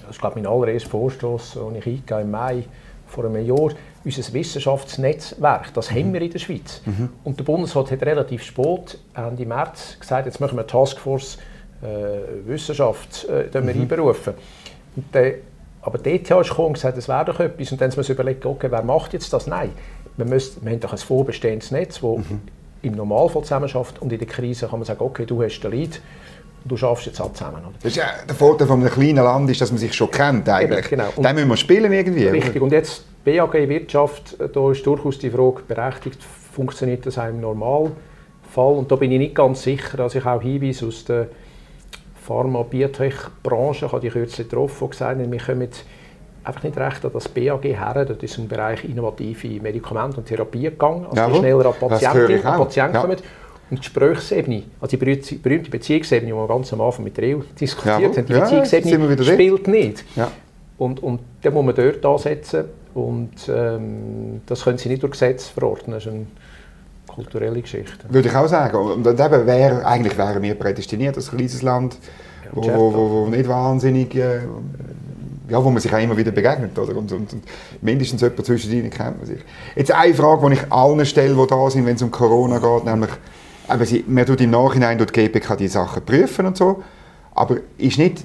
das 0.00 0.10
ist 0.10 0.20
glaube 0.20 0.38
ich 0.38 0.44
mein 0.44 0.52
allererster 0.52 0.90
Vorstoß, 0.90 1.54
den 1.54 1.76
ich 1.76 2.10
im 2.10 2.30
Mai 2.30 2.64
vor 3.10 3.24
einem 3.24 3.44
Jahr, 3.44 3.70
unser 4.04 4.32
Wissenschaftsnetzwerk, 4.32 5.74
das 5.74 5.90
mhm. 5.90 5.94
haben 5.96 6.12
wir 6.14 6.22
in 6.22 6.30
der 6.30 6.38
Schweiz. 6.38 6.80
Mhm. 6.86 7.10
Und 7.24 7.38
der 7.38 7.44
Bundesrat 7.44 7.90
hat 7.90 8.02
relativ 8.02 8.42
spät, 8.42 8.98
Ende 9.14 9.44
März, 9.44 9.98
gesagt, 10.00 10.26
jetzt 10.26 10.40
machen 10.40 10.56
wir 10.56 10.62
eine 10.62 10.66
Taskforce 10.66 11.38
äh, 11.82 12.48
Wissenschaft 12.48 13.26
äh, 13.28 13.60
mhm. 13.60 13.68
einberufen. 13.68 14.34
Und 14.96 15.14
der 15.14 15.34
Aber 15.82 15.98
die 15.98 16.10
ETH 16.10 16.30
ist 16.30 16.50
gekommen 16.50 16.68
und 16.68 16.74
gesagt, 16.74 16.96
das 16.96 17.08
wäre 17.08 17.24
doch 17.24 17.40
etwas. 17.40 17.72
Und 17.72 17.80
dann 17.80 17.88
muss 17.88 17.96
man 17.96 18.04
sich 18.04 18.14
überlegen, 18.14 18.46
okay, 18.46 18.70
wer 18.70 18.82
macht 18.82 19.12
jetzt 19.12 19.32
das? 19.32 19.46
Nein. 19.46 19.70
Wir, 20.16 20.26
müssen, 20.26 20.64
wir 20.64 20.72
haben 20.72 20.80
doch 20.80 20.92
ein 20.92 20.98
vorbestehendes 20.98 21.70
Netz, 21.70 22.00
das 22.00 22.02
mhm. 22.02 22.42
im 22.82 22.94
Normalfall 22.94 23.42
zusammenarbeitet. 23.42 24.00
Und 24.00 24.12
in 24.12 24.18
der 24.18 24.28
Krise 24.28 24.66
kann 24.68 24.78
man 24.78 24.86
sagen, 24.86 25.02
okay, 25.02 25.24
du 25.24 25.42
hast 25.42 25.60
den 25.60 25.70
Lead, 25.70 26.00
du 26.64 26.76
schaffst 26.76 27.06
jetzt 27.06 27.20
auch 27.20 27.32
zusammen. 27.32 27.62
Oder? 27.62 27.74
Das 27.82 27.92
ist 27.92 27.96
ja, 27.96 28.06
der 28.28 28.34
Vorteil 28.34 28.66
von 28.66 28.80
einem 28.80 28.90
kleinen 28.90 29.24
Land 29.24 29.50
ist, 29.50 29.60
dass 29.60 29.70
man 29.70 29.78
sich 29.78 29.94
schon 29.94 30.10
kennt 30.10 30.48
eigentlich. 30.48 30.92
Eben, 30.92 31.02
genau. 31.02 31.10
Den 31.16 31.34
müssen 31.34 31.48
wir 31.48 31.56
spielen 31.56 31.92
irgendwie. 31.92 32.26
Richtig. 32.26 32.56
Oder? 32.56 32.64
Und 32.64 32.72
jetzt 32.72 33.04
BAG 33.24 33.52
Wirtschaft, 33.52 34.40
äh, 34.40 34.48
da 34.48 34.70
ist 34.70 34.84
durchaus 34.84 35.18
die 35.18 35.30
Frage 35.30 35.62
berechtigt, 35.66 36.22
funktioniert 36.52 37.06
das 37.06 37.18
auch 37.18 37.28
im 37.28 37.40
Normalfall? 37.40 38.74
Und 38.74 38.90
da 38.90 38.96
bin 38.96 39.12
ich 39.12 39.18
nicht 39.18 39.34
ganz 39.34 39.62
sicher, 39.62 39.96
dass 39.96 40.14
ich 40.14 40.24
auch 40.24 40.42
Hinweise 40.42 40.86
aus 40.86 41.04
der 41.04 41.28
Pharma-Biotech-Branche, 42.26 43.86
ich 43.86 43.92
habe 43.92 44.00
die 44.00 44.10
kürzlich 44.10 44.48
getroffen, 44.48 44.90
gesagt, 44.90 45.18
wir 45.18 45.38
kommen 45.38 45.68
einfach 46.44 46.62
nicht 46.62 46.76
recht 46.76 47.04
an 47.04 47.12
das 47.12 47.28
BAG 47.28 47.64
her. 47.64 48.04
Das 48.06 48.16
ist 48.18 48.38
im 48.38 48.48
Bereich 48.48 48.84
innovative 48.84 49.60
Medikamente 49.60 50.18
und 50.18 50.26
Therapie 50.26 50.62
gegangen. 50.62 51.06
Also 51.06 51.16
ja, 51.16 51.34
schneller 51.34 51.66
an 51.66 51.74
Patienten, 51.88 52.46
an 52.46 52.58
Patienten 52.58 52.94
ja. 52.94 53.00
kommen. 53.00 53.16
Und 53.70 53.76
die 53.76 53.82
Gesprächsebene, 53.82 54.64
also 54.80 54.96
die 54.96 55.36
berühmte 55.36 55.70
Beziehungsebene, 55.70 56.32
die 56.32 56.36
wir 56.36 56.48
ganz 56.48 56.72
am 56.72 56.80
Anfang 56.80 57.04
mit 57.04 57.16
der 57.16 57.36
EU 57.36 57.40
diskutiert 57.58 58.00
ja, 58.00 58.08
haben, 58.08 58.26
die 58.26 58.32
Beziehungsebene 58.32 59.14
ja, 59.14 59.24
spielt 59.24 59.68
nicht. 59.68 60.04
Ja. 60.16 60.30
Und, 60.78 61.02
und 61.02 61.20
da 61.42 61.50
muss 61.50 61.64
man 61.64 61.74
dort 61.74 62.04
ansetzen 62.04 62.64
und 62.94 63.30
ähm, 63.48 64.40
das 64.46 64.64
können 64.64 64.78
Sie 64.78 64.88
nicht 64.88 65.02
durch 65.02 65.12
Gesetz 65.12 65.48
verordnen. 65.48 65.94
Das 65.94 66.06
ist 66.06 66.12
eine 66.12 66.26
kulturelle 67.06 67.60
Geschichte. 67.60 67.98
Würde 68.08 68.28
ich 68.28 68.34
auch 68.34 68.48
sagen. 68.48 68.76
Und 68.76 69.06
eben 69.06 69.46
wär, 69.46 69.86
eigentlich 69.86 70.18
wären 70.18 70.42
wir 70.42 70.54
prädestiniert 70.54 71.16
als 71.16 71.30
kleines 71.30 71.62
Land, 71.62 71.96
wo, 72.52 72.62
wo, 72.62 72.94
wo, 72.94 73.10
wo, 73.10 73.26
nicht 73.26 73.48
wahnsinnig... 73.48 74.14
Äh, 74.16 74.40
ja, 75.50 75.62
wo 75.62 75.68
man 75.68 75.80
sich 75.80 75.92
auch 75.92 75.98
immer 75.98 76.16
wieder 76.16 76.30
begegnet. 76.30 76.78
Oder? 76.78 76.96
Und, 76.96 77.10
und, 77.10 77.32
und 77.32 77.42
mindestens 77.82 78.20
jemand 78.20 78.46
zwischen 78.46 78.72
ihnen 78.72 78.88
kennt 78.88 79.18
man 79.18 79.26
sich. 79.26 79.40
Jetzt 79.74 79.90
eine 79.92 80.14
Frage, 80.14 80.48
die 80.48 80.52
ich 80.54 80.72
allen 80.72 81.04
stelle, 81.04 81.34
die 81.34 81.46
da 81.46 81.70
sind, 81.70 81.86
wenn 81.86 81.96
es 81.96 82.02
um 82.02 82.10
Corona 82.10 82.58
geht, 82.58 82.84
nämlich, 82.84 83.10
eben, 83.72 83.84
sie, 83.84 84.04
man 84.06 84.26
tut 84.26 84.40
im 84.40 84.50
Nachhinein 84.50 84.98
die 84.98 85.06
GPK 85.06 85.56
die 85.56 85.68
Sachen 85.68 86.04
prüfen 86.04 86.46
und 86.46 86.56
so, 86.56 86.82
aber 87.34 87.58
ist 87.78 87.98
nicht, 87.98 88.24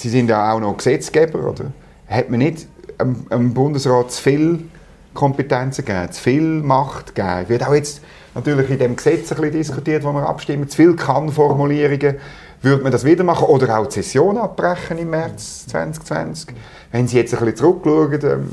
Sie 0.00 0.08
sind 0.08 0.30
ja 0.30 0.52
auch 0.52 0.60
noch 0.60 0.78
Gesetzgeber, 0.78 1.46
oder? 1.46 1.72
Hat 2.08 2.30
man 2.30 2.38
nicht 2.38 2.66
dem, 2.98 3.52
Bundesrat 3.52 4.10
zu 4.10 4.22
viel 4.22 4.64
Kompetenzen 5.12 5.84
gegeben, 5.84 6.10
zu 6.10 6.22
viel 6.22 6.42
Macht 6.42 7.14
gegeben? 7.14 7.48
Wird 7.48 7.66
auch 7.66 7.74
jetzt 7.74 8.00
natürlich 8.34 8.70
in 8.70 8.78
dem 8.78 8.96
Gesetz 8.96 9.30
ein 9.30 9.36
bisschen 9.36 9.52
diskutiert, 9.52 10.02
wo 10.02 10.12
wir 10.12 10.26
abstimmen, 10.26 10.68
zu 10.70 10.76
viel 10.76 10.96
Kann-Formulierungen. 10.96 12.16
Würde 12.62 12.82
man 12.82 12.92
das 12.92 13.04
wieder 13.04 13.24
machen 13.24 13.44
oder 13.44 13.78
auch 13.78 13.88
die 13.88 14.02
Session 14.02 14.38
abbrechen 14.38 14.96
im 14.96 15.10
März 15.10 15.66
2020? 15.66 16.54
Wenn 16.92 17.06
Sie 17.06 17.18
jetzt 17.18 17.34
ein 17.34 17.40
bisschen 17.40 17.56
zurückschauen, 17.56 18.20
ähm, 18.22 18.50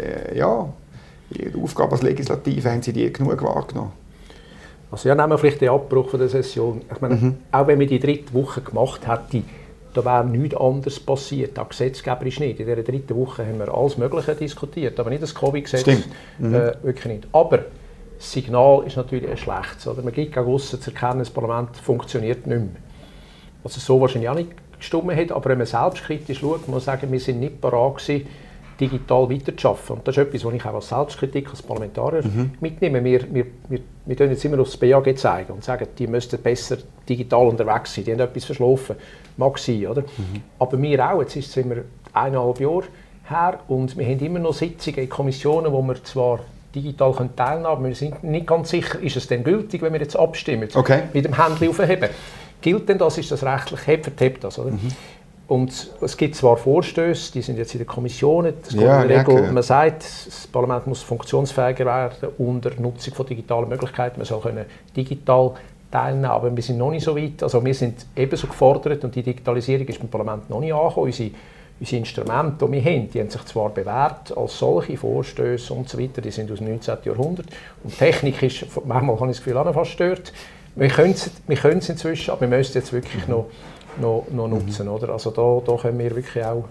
äh, 0.00 0.38
ja, 0.38 0.68
die 1.30 1.52
Aufgabe 1.60 1.92
als 1.92 2.02
Legislative, 2.02 2.70
haben 2.70 2.82
Sie 2.82 2.92
die 2.92 3.12
genug 3.12 3.42
wahrgenommen? 3.42 3.90
Also 4.90 5.08
ja, 5.08 5.14
nehmen 5.14 5.30
wir 5.30 5.38
vielleicht 5.38 5.60
den 5.60 5.70
Abbruch 5.70 6.10
von 6.10 6.20
der 6.20 6.28
Session. 6.28 6.82
Ich 6.92 7.00
meine, 7.00 7.16
mhm. 7.16 7.36
auch 7.50 7.66
wenn 7.66 7.78
wir 7.78 7.86
die 7.86 7.98
dritte 7.98 8.32
Woche 8.32 8.60
gemacht 8.60 9.06
hätten, 9.06 9.44
da 9.92 10.04
wäre 10.04 10.24
nichts 10.24 10.56
anderes 10.56 11.00
passiert. 11.00 11.58
Auch 11.58 11.68
gesetzgeberisch 11.68 12.38
nicht. 12.38 12.60
In 12.60 12.66
dieser 12.66 12.82
dritten 12.82 13.16
Woche 13.16 13.46
haben 13.46 13.58
wir 13.58 13.72
alles 13.74 13.96
Mögliche 13.96 14.34
diskutiert, 14.34 15.00
aber 15.00 15.10
nicht 15.10 15.22
das 15.22 15.34
Covid-Gesetz. 15.34 16.04
Mhm. 16.38 16.54
Äh, 16.54 16.72
wirklich 16.82 17.06
nicht. 17.06 17.28
Aber 17.32 17.64
das 18.16 18.32
Signal 18.32 18.84
ist 18.86 18.96
natürlich 18.96 19.28
ein 19.28 19.36
schlechtes. 19.36 19.86
Oder? 19.86 20.02
Man 20.02 20.12
gibt 20.12 20.34
gegen 20.34 20.46
aussen 20.46 20.80
zu 20.80 20.90
erkennen, 20.90 21.20
das 21.20 21.30
Parlament 21.30 21.76
funktioniert 21.76 22.46
nicht 22.46 22.58
mehr. 22.58 22.68
Was 23.62 23.76
es 23.76 23.84
so 23.84 24.00
wahrscheinlich 24.00 24.28
auch 24.28 24.34
nicht 24.34 24.50
gestimmt 24.78 25.16
hat, 25.16 25.32
aber 25.32 25.50
wenn 25.50 25.58
man 25.58 25.66
selbstkritisch 25.66 26.40
schaut, 26.40 26.68
muss 26.68 26.68
man 26.68 26.80
sagen, 26.80 27.10
wir 27.10 27.20
sind 27.20 27.40
nicht 27.40 27.60
bereit 27.60 27.96
gewesen, 27.96 28.26
digital 28.80 29.30
weiterzuarbeiten. 29.30 29.96
Und 29.96 30.08
das 30.08 30.16
ist 30.16 30.22
etwas, 30.22 30.44
was 30.44 30.54
ich 30.54 30.64
auch 30.64 30.74
als 30.74 30.88
Selbstkritik 30.88 31.50
als 31.50 31.62
Parlamentarier 31.62 32.24
mhm. 32.24 32.52
mitnehme. 32.60 33.02
Wir, 33.02 33.22
wir, 33.32 33.46
wir, 33.68 33.80
wir 34.04 34.26
jetzt 34.28 34.44
immer 34.44 34.60
aufs 34.60 34.76
BAG 34.76 35.16
zeigen 35.18 35.52
und 35.52 35.64
sagen, 35.64 35.86
die 35.98 36.06
müssten 36.06 36.40
besser 36.40 36.78
digital 37.08 37.46
unterwegs 37.46 37.94
sein, 37.94 38.04
die 38.04 38.12
haben 38.12 38.20
etwas 38.20 38.44
verschlafen. 38.44 38.96
Mag 39.36 39.58
sein, 39.58 39.86
oder? 39.86 40.02
Mhm. 40.02 40.42
Aber 40.58 40.80
wir 40.80 41.10
auch, 41.10 41.20
jetzt 41.20 41.36
ist 41.36 41.48
es 41.48 41.56
immer 41.56 41.76
eineinhalb 42.12 42.60
Jahre 42.60 42.84
her 43.28 43.60
und 43.68 43.96
wir 43.96 44.06
haben 44.06 44.20
immer 44.20 44.38
noch 44.38 44.54
Sitzungen 44.54 45.00
in 45.00 45.08
Kommissionen, 45.08 45.72
wo 45.72 45.82
wir 45.82 46.02
zwar 46.04 46.40
digital 46.74 47.12
teilnehmen 47.12 47.36
können, 47.36 47.66
aber 47.66 47.84
wir 47.88 47.94
sind 47.94 48.22
nicht 48.22 48.46
ganz 48.46 48.70
sicher, 48.70 49.00
ist 49.00 49.16
es 49.16 49.26
denn 49.26 49.42
gültig, 49.42 49.82
wenn 49.82 49.92
wir 49.92 50.00
jetzt 50.00 50.16
abstimmen, 50.16 50.68
okay. 50.74 51.04
mit 51.12 51.24
dem 51.24 51.36
Handy 51.42 51.68
aufheben. 51.68 52.10
Gilt 52.60 52.88
denn 52.88 52.98
das, 52.98 53.18
ist 53.18 53.30
das 53.30 53.44
rechtlich, 53.44 53.86
hebt, 53.86 54.04
vertippt 54.04 54.44
das, 54.44 54.58
oder? 54.58 54.70
Mhm. 54.70 54.88
Und 55.48 55.90
es 56.00 56.16
gibt 56.16 56.34
zwar 56.34 56.56
Vorstöße, 56.56 57.32
die 57.32 57.42
sind 57.42 57.56
jetzt 57.56 57.72
in 57.72 57.78
der 57.78 57.86
Kommission, 57.86 58.52
das 58.62 58.74
ja, 58.74 59.02
in 59.02 59.08
der 59.08 59.20
Regel, 59.20 59.52
man 59.52 59.62
sagt, 59.62 60.02
das 60.02 60.48
Parlament 60.50 60.88
muss 60.88 61.02
funktionsfähiger 61.02 61.84
werden 61.84 62.30
unter 62.38 62.70
Nutzung 62.80 63.14
von 63.14 63.26
digitalen 63.26 63.68
Möglichkeiten, 63.68 64.18
man 64.18 64.26
soll 64.26 64.40
können 64.40 64.64
digital 64.96 65.52
teilnehmen, 65.90 66.24
aber 66.24 66.54
wir 66.54 66.62
sind 66.62 66.78
noch 66.78 66.90
nicht 66.90 67.04
so 67.04 67.16
weit, 67.16 67.44
also 67.44 67.64
wir 67.64 67.74
sind 67.74 68.06
ebenso 68.16 68.48
gefordert 68.48 69.04
und 69.04 69.14
die 69.14 69.22
Digitalisierung 69.22 69.86
ist 69.86 70.00
beim 70.00 70.08
Parlament 70.08 70.50
noch 70.50 70.58
nicht 70.58 70.74
angekommen. 70.74 71.06
Unsere, 71.06 71.30
unsere 71.78 71.98
Instrumente, 72.00 72.66
die 72.66 72.72
wir 72.72 72.84
haben, 72.84 73.10
die 73.10 73.20
haben 73.20 73.30
sich 73.30 73.44
zwar 73.44 73.68
bewährt 73.68 74.36
als 74.36 74.58
solche 74.58 74.96
Vorstöße 74.96 75.72
und 75.72 75.88
so 75.88 75.96
weiter, 75.96 76.22
die 76.22 76.32
sind 76.32 76.50
aus 76.50 76.58
dem 76.58 76.68
19. 76.70 76.96
Jahrhundert 77.04 77.46
und 77.84 77.96
Technik 77.96 78.42
ist, 78.42 78.66
manchmal 78.84 79.14
habe 79.20 79.30
ich 79.30 79.36
das 79.36 79.44
Gefühl, 79.44 79.72
fast 79.72 79.90
stört. 79.92 80.32
Wir 80.74 80.88
können 80.88 81.12
es 81.12 81.88
inzwischen, 81.88 82.32
aber 82.32 82.42
wir 82.42 82.48
müssen 82.48 82.74
jetzt 82.74 82.92
wirklich 82.92 83.28
noch 83.28 83.46
noch, 84.00 84.26
noch 84.30 84.48
nutzen. 84.48 84.86
Mhm. 84.86 84.92
Oder? 84.92 85.10
Also 85.10 85.30
da, 85.30 85.60
da 85.64 85.76
können 85.80 85.98
wir 85.98 86.14
wirklich 86.14 86.44
auch, 86.44 86.64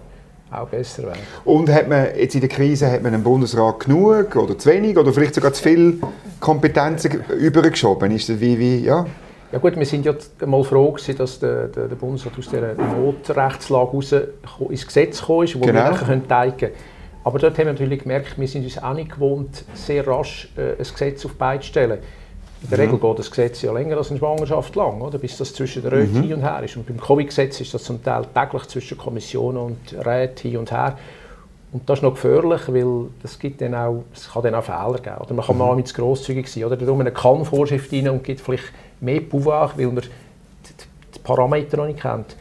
auch 0.50 0.68
besser 0.68 1.04
werden. 1.04 1.20
Und 1.44 1.70
hat 1.70 1.88
man 1.88 2.08
jetzt 2.16 2.34
in 2.34 2.40
der 2.40 2.50
Krise 2.50 2.90
hat 2.90 3.02
man 3.02 3.14
im 3.14 3.22
Bundesrat 3.22 3.80
genug 3.80 4.36
oder 4.36 4.58
zu 4.58 4.70
wenig 4.70 4.96
oder 4.96 5.12
vielleicht 5.12 5.34
sogar 5.34 5.52
zu 5.52 5.62
viel 5.62 5.98
Kompetenzen 6.40 7.22
übergeschoben? 7.38 8.10
Ist 8.12 8.28
das 8.28 8.40
wie, 8.40 8.58
wie, 8.58 8.84
ja? 8.84 9.06
Ja 9.52 9.58
gut, 9.58 9.76
wir 9.76 9.86
sind 9.86 10.04
ja 10.04 10.12
mal 10.44 10.64
froh 10.64 10.90
gewesen, 10.90 11.16
dass 11.16 11.38
der, 11.38 11.68
der, 11.68 11.88
der 11.88 11.96
Bundesrat 11.96 12.32
aus 12.36 12.48
dieser 12.48 12.74
Notrechtslage 12.74 13.90
raus 13.92 14.14
ins 14.68 14.86
Gesetz 14.86 15.20
gekommen 15.20 15.44
ist, 15.44 15.54
wo 15.54 15.60
genau. 15.60 15.90
wir 15.90 15.98
können 15.98 16.28
zeigen 16.28 16.56
können. 16.56 16.72
Aber 17.22 17.38
dort 17.38 17.58
haben 17.58 17.66
wir 17.66 17.72
natürlich 17.72 18.02
gemerkt, 18.02 18.38
wir 18.38 18.46
sind 18.48 18.64
uns 18.64 18.80
auch 18.80 18.94
nicht 18.94 19.10
gewohnt, 19.10 19.64
sehr 19.74 20.06
rasch 20.06 20.48
äh, 20.56 20.72
ein 20.72 20.78
Gesetz 20.78 21.24
auf 21.24 21.34
beide 21.34 21.60
zu 21.60 21.68
stellen. 21.68 21.98
In 22.62 22.70
der 22.70 22.78
mhm. 22.78 22.84
Regel 22.84 22.98
geht 22.98 23.18
das 23.18 23.30
Gesetz 23.30 23.62
ja 23.62 23.72
länger 23.72 23.96
als 23.96 24.10
eine 24.10 24.18
Schwangerschaft 24.18 24.74
lang, 24.76 25.00
oder? 25.00 25.18
bis 25.18 25.36
das 25.36 25.52
zwischen 25.52 25.82
den 25.82 25.92
Räten 25.92 26.18
mhm. 26.18 26.22
hin 26.22 26.34
und 26.34 26.42
her 26.42 26.62
ist. 26.62 26.76
Und 26.76 26.86
beim 26.86 27.00
Covid-Gesetz 27.00 27.60
ist 27.60 27.74
das 27.74 27.84
zum 27.84 28.02
Teil 28.02 28.26
täglich 28.34 28.64
zwischen 28.64 28.98
Kommissionen 28.98 29.58
und 29.58 30.06
Räten 30.06 30.50
hin 30.50 30.58
und 30.58 30.70
her. 30.70 30.98
Und 31.72 31.88
das 31.88 31.98
ist 31.98 32.02
noch 32.02 32.14
gefährlich, 32.14 32.62
weil 32.68 33.08
das 33.22 33.38
gibt 33.38 33.60
dann 33.60 33.74
auch, 33.74 34.04
es 34.14 34.32
kann 34.32 34.42
dann 34.42 34.54
auch 34.54 34.64
Fehler 34.64 34.98
geben. 35.02 35.16
Oder 35.18 35.34
man 35.34 35.44
kann 35.44 35.56
mhm. 35.56 35.62
mal 35.62 35.76
mit 35.76 35.92
grosszügig 35.92 36.48
sein. 36.48 36.64
Oder 36.64 36.76
darum 36.76 37.00
eine 37.00 37.12
Kann-Vorschrift 37.12 37.92
rein 37.92 38.08
und 38.08 38.24
gibt 38.24 38.40
vielleicht 38.40 38.72
mehr 39.00 39.20
Pouvoir, 39.20 39.72
weil 39.76 39.86
man 39.88 40.04
die 41.14 41.18
Parameter 41.18 41.76
noch 41.76 41.86
nicht 41.86 42.00
kennt 42.00 42.36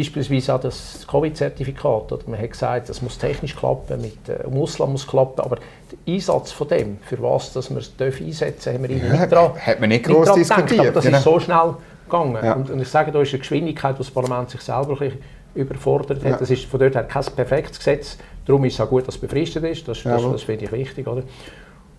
beispielsweise 0.00 0.54
auch 0.54 0.60
das 0.60 1.06
Covid-Zertifikat. 1.06 2.26
Man 2.26 2.40
hat 2.40 2.50
gesagt, 2.50 2.88
das 2.88 3.02
muss 3.02 3.18
technisch 3.18 3.56
klappen, 3.56 4.00
mit 4.00 4.28
äh, 4.28 4.44
Ausland 4.44 4.92
muss 4.92 5.06
klappen, 5.06 5.40
aber 5.40 5.56
der 5.56 6.14
Einsatz 6.14 6.52
von 6.52 6.68
dem, 6.68 6.98
für 7.02 7.22
was 7.22 7.52
dass 7.52 7.70
wir 7.70 7.78
es 7.78 7.92
einsetzen 8.00 8.74
haben 8.74 8.82
wir 8.82 8.90
ihnen 8.90 9.12
nicht 9.12 9.32
dran 9.32 9.52
Hat 9.54 9.80
man 9.80 9.88
nicht 9.88 10.04
groß 10.04 10.32
diskutiert. 10.32 10.80
aber 10.80 10.90
das 10.92 11.04
genau. 11.04 11.18
ist 11.18 11.24
so 11.24 11.40
schnell 11.40 11.74
gegangen. 12.04 12.38
Ja. 12.42 12.54
Und, 12.54 12.70
und, 12.70 12.80
ich 12.80 12.88
sage, 12.88 13.12
da 13.12 13.20
ist 13.20 13.30
eine 13.30 13.38
Geschwindigkeit, 13.38 13.94
die 13.94 13.98
das 13.98 14.10
Parlament 14.10 14.50
sich 14.50 14.60
selber 14.60 15.00
ein 15.00 15.12
überfordert 15.54 16.24
hat. 16.24 16.30
Ja. 16.30 16.36
Das 16.36 16.50
ist 16.50 16.64
von 16.64 16.80
dort 16.80 16.94
her 16.94 17.04
kein 17.04 17.24
perfektes 17.24 17.78
Gesetz. 17.78 18.18
Darum 18.46 18.64
ist 18.64 18.74
es 18.74 18.80
auch 18.80 18.88
gut, 18.88 19.06
dass 19.06 19.16
es 19.16 19.20
befristet 19.20 19.64
ist. 19.64 19.86
Das, 19.88 20.02
das, 20.02 20.22
das 20.22 20.42
finde 20.42 20.64
ich 20.64 20.72
wichtig. 20.72 21.06
Oder? 21.06 21.22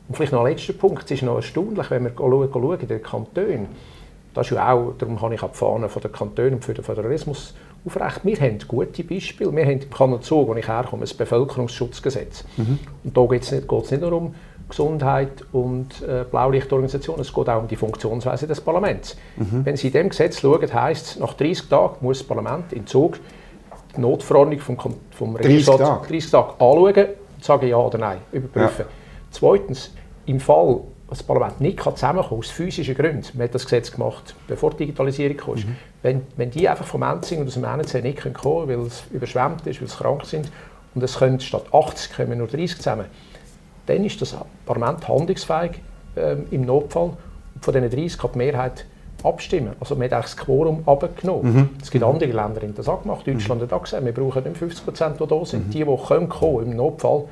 Und 0.07 0.15
vielleicht 0.15 0.31
noch 0.31 0.45
ein 0.45 0.51
letzter 0.51 0.73
Punkt. 0.73 1.03
Es 1.05 1.11
ist 1.11 1.23
noch 1.23 1.35
erstaunlich, 1.35 1.89
wenn 1.91 2.03
wir 2.03 2.11
schauen, 2.17 2.79
in 2.79 2.87
den 2.87 3.03
Kantonen. 3.03 3.67
Das 4.33 4.47
ist 4.47 4.55
ja 4.55 4.71
auch, 4.71 4.93
darum 4.97 5.21
habe 5.21 5.35
ich 5.35 5.43
auch 5.43 5.51
die 5.51 5.57
Fahne 5.57 5.89
von 5.89 6.01
den 6.01 6.11
Kantonen 6.11 6.61
für 6.61 6.73
den 6.73 6.83
Föderalismus 6.83 7.53
aufrecht. 7.85 8.21
Wir 8.23 8.39
haben 8.39 8.59
gute 8.67 9.03
Beispiele. 9.03 9.55
Wir 9.55 9.65
haben 9.65 9.79
im 9.81 9.89
Kanton 9.89 10.21
Zug, 10.21 10.47
wo 10.47 10.55
ich 10.55 10.67
herkomme, 10.67 11.05
ein 11.05 11.17
Bevölkerungsschutzgesetz. 11.17 12.43
Mhm. 12.57 12.79
Und 13.03 13.17
da 13.17 13.25
geht 13.25 13.43
es 13.43 13.51
nicht, 13.51 13.71
nicht 13.71 14.01
nur 14.01 14.13
um 14.13 14.35
Gesundheit 14.69 15.45
und 15.51 16.01
äh, 16.01 16.23
Blaulichtorganisationen, 16.29 17.21
es 17.21 17.33
geht 17.33 17.49
auch 17.49 17.61
um 17.61 17.67
die 17.67 17.75
Funktionsweise 17.75 18.47
des 18.47 18.61
Parlaments. 18.61 19.17
Mhm. 19.35 19.65
Wenn 19.65 19.75
Sie 19.75 19.87
in 19.87 19.93
diesem 19.93 20.09
Gesetz 20.09 20.39
schauen, 20.39 20.73
heisst 20.73 21.07
es, 21.07 21.19
nach 21.19 21.33
30 21.33 21.67
Tagen 21.67 21.95
muss 22.01 22.19
das 22.19 22.27
Parlament 22.27 22.71
in 22.71 22.87
Zug 22.87 23.19
die 23.95 24.01
Notverordnung 24.01 24.59
vom, 24.59 24.77
vom 25.11 25.35
30 25.35 25.65
Tage. 25.65 26.07
30 26.07 26.31
Tage 26.31 26.49
anschauen 26.51 27.05
und 27.35 27.43
sagen 27.43 27.67
ja 27.67 27.77
oder 27.77 27.97
nein, 27.97 28.17
überprüfen. 28.31 28.85
Ja. 28.85 28.91
Zweitens, 29.31 29.91
im 30.25 30.39
Fall 30.39 30.81
das 31.11 31.23
Parlament 31.23 31.59
nicht 31.59 31.77
kann 31.77 31.95
zusammenkommen 31.95 32.39
aus 32.39 32.49
physischen 32.49 32.95
Gründen, 32.95 33.25
man 33.33 33.43
hat 33.43 33.53
das 33.53 33.65
Gesetz 33.65 33.91
gemacht, 33.91 34.33
bevor 34.47 34.71
die 34.71 34.77
Digitalisierung 34.77 35.35
kam, 35.35 35.55
mhm. 35.55 35.75
wenn, 36.01 36.21
wenn 36.37 36.51
die 36.51 36.67
einfach 36.69 36.85
vom 36.85 37.03
Enzing 37.03 37.41
und 37.41 37.47
aus 37.47 37.55
dem 37.55 37.65
NC 37.65 38.01
nicht 38.01 38.19
können 38.19 38.33
kommen 38.33 38.69
weil 38.69 38.79
es 38.79 39.03
überschwemmt 39.11 39.67
ist, 39.67 39.81
weil 39.81 39.89
sie 39.89 39.97
krank 39.97 40.25
sind 40.25 40.49
und 40.95 41.03
es 41.03 41.17
können 41.17 41.39
statt 41.41 41.65
80 41.73 42.15
kommen 42.15 42.37
nur 42.37 42.47
30 42.47 42.77
zusammen, 42.77 43.05
dann 43.87 44.05
ist 44.05 44.21
das 44.21 44.35
Parlament 44.65 45.05
handlungsfähig 45.05 45.81
ähm, 46.15 46.45
im 46.49 46.61
Notfall 46.61 47.11
und 47.55 47.65
von 47.65 47.73
diesen 47.73 47.89
30 47.89 48.17
kann 48.17 48.31
die 48.33 48.37
Mehrheit 48.37 48.85
abstimmen. 49.21 49.73
Also 49.81 49.95
man 49.95 50.05
hat 50.05 50.13
eigentlich 50.13 50.31
das 50.31 50.37
Quorum 50.37 50.81
abgenommen. 50.87 51.53
Mhm. 51.53 51.69
Es 51.81 51.91
gibt 51.91 52.05
andere 52.05 52.31
Länder, 52.31 52.61
die 52.61 52.73
das 52.73 52.87
auch 52.87 53.01
gemacht 53.01 53.27
Deutschland 53.27 53.59
mhm. 53.59 53.65
hat 53.65 53.73
auch 53.73 53.83
gesagt, 53.83 54.05
wir 54.05 54.13
brauchen 54.13 54.43
nicht 54.45 54.57
50 54.57 54.85
Prozent, 54.85 55.19
die 55.19 55.27
da 55.27 55.45
sind. 55.45 55.67
Mhm. 55.67 55.71
Die, 55.71 55.83
die 55.83 55.97
können 56.07 56.29
kommen, 56.29 56.71
im 56.71 56.75
Notfall, 56.77 57.25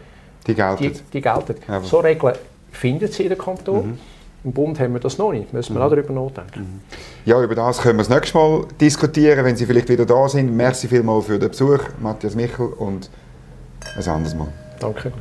die 0.46 0.54
gelten. 0.54 0.84
Die, 0.84 0.94
die 1.13 1.22
gelten. 1.22 1.56
So 1.84 2.00
Regeln 2.00 2.36
findet 2.71 3.13
sie 3.13 3.23
in 3.23 3.29
den 3.29 3.38
Kanton. 3.38 3.88
Mhm. 3.88 3.97
Im 4.45 4.53
Bund 4.53 4.79
haben 4.79 4.93
wir 4.93 5.01
das 5.01 5.17
noch 5.17 5.34
nicht, 5.34 5.51
müssen 5.51 5.73
wir 5.75 5.82
mhm. 5.82 5.86
auch 5.86 5.89
darüber 5.89 6.13
nachdenken. 6.13 6.60
Mhm. 6.62 6.82
Ja, 7.25 7.43
über 7.43 7.55
das 7.55 7.82
können 7.82 7.99
wir 7.99 8.03
das 8.03 8.10
nächste 8.10 8.38
Mal 8.38 8.65
diskutieren, 8.79 9.43
wenn 9.43 9.55
Sie 9.58 9.65
vielleicht 9.65 9.89
wieder 9.89 10.05
da 10.05 10.29
sind. 10.29 10.55
Merci 10.55 10.88
vielmals 10.88 11.25
für 11.25 11.38
den 11.38 11.49
Besuch, 11.49 11.79
Matthias 11.99 12.36
Michel, 12.36 12.67
und 12.67 13.10
ein 13.97 14.08
anderes 14.08 14.36
Mal. 14.36 14.47
Danke. 14.79 15.12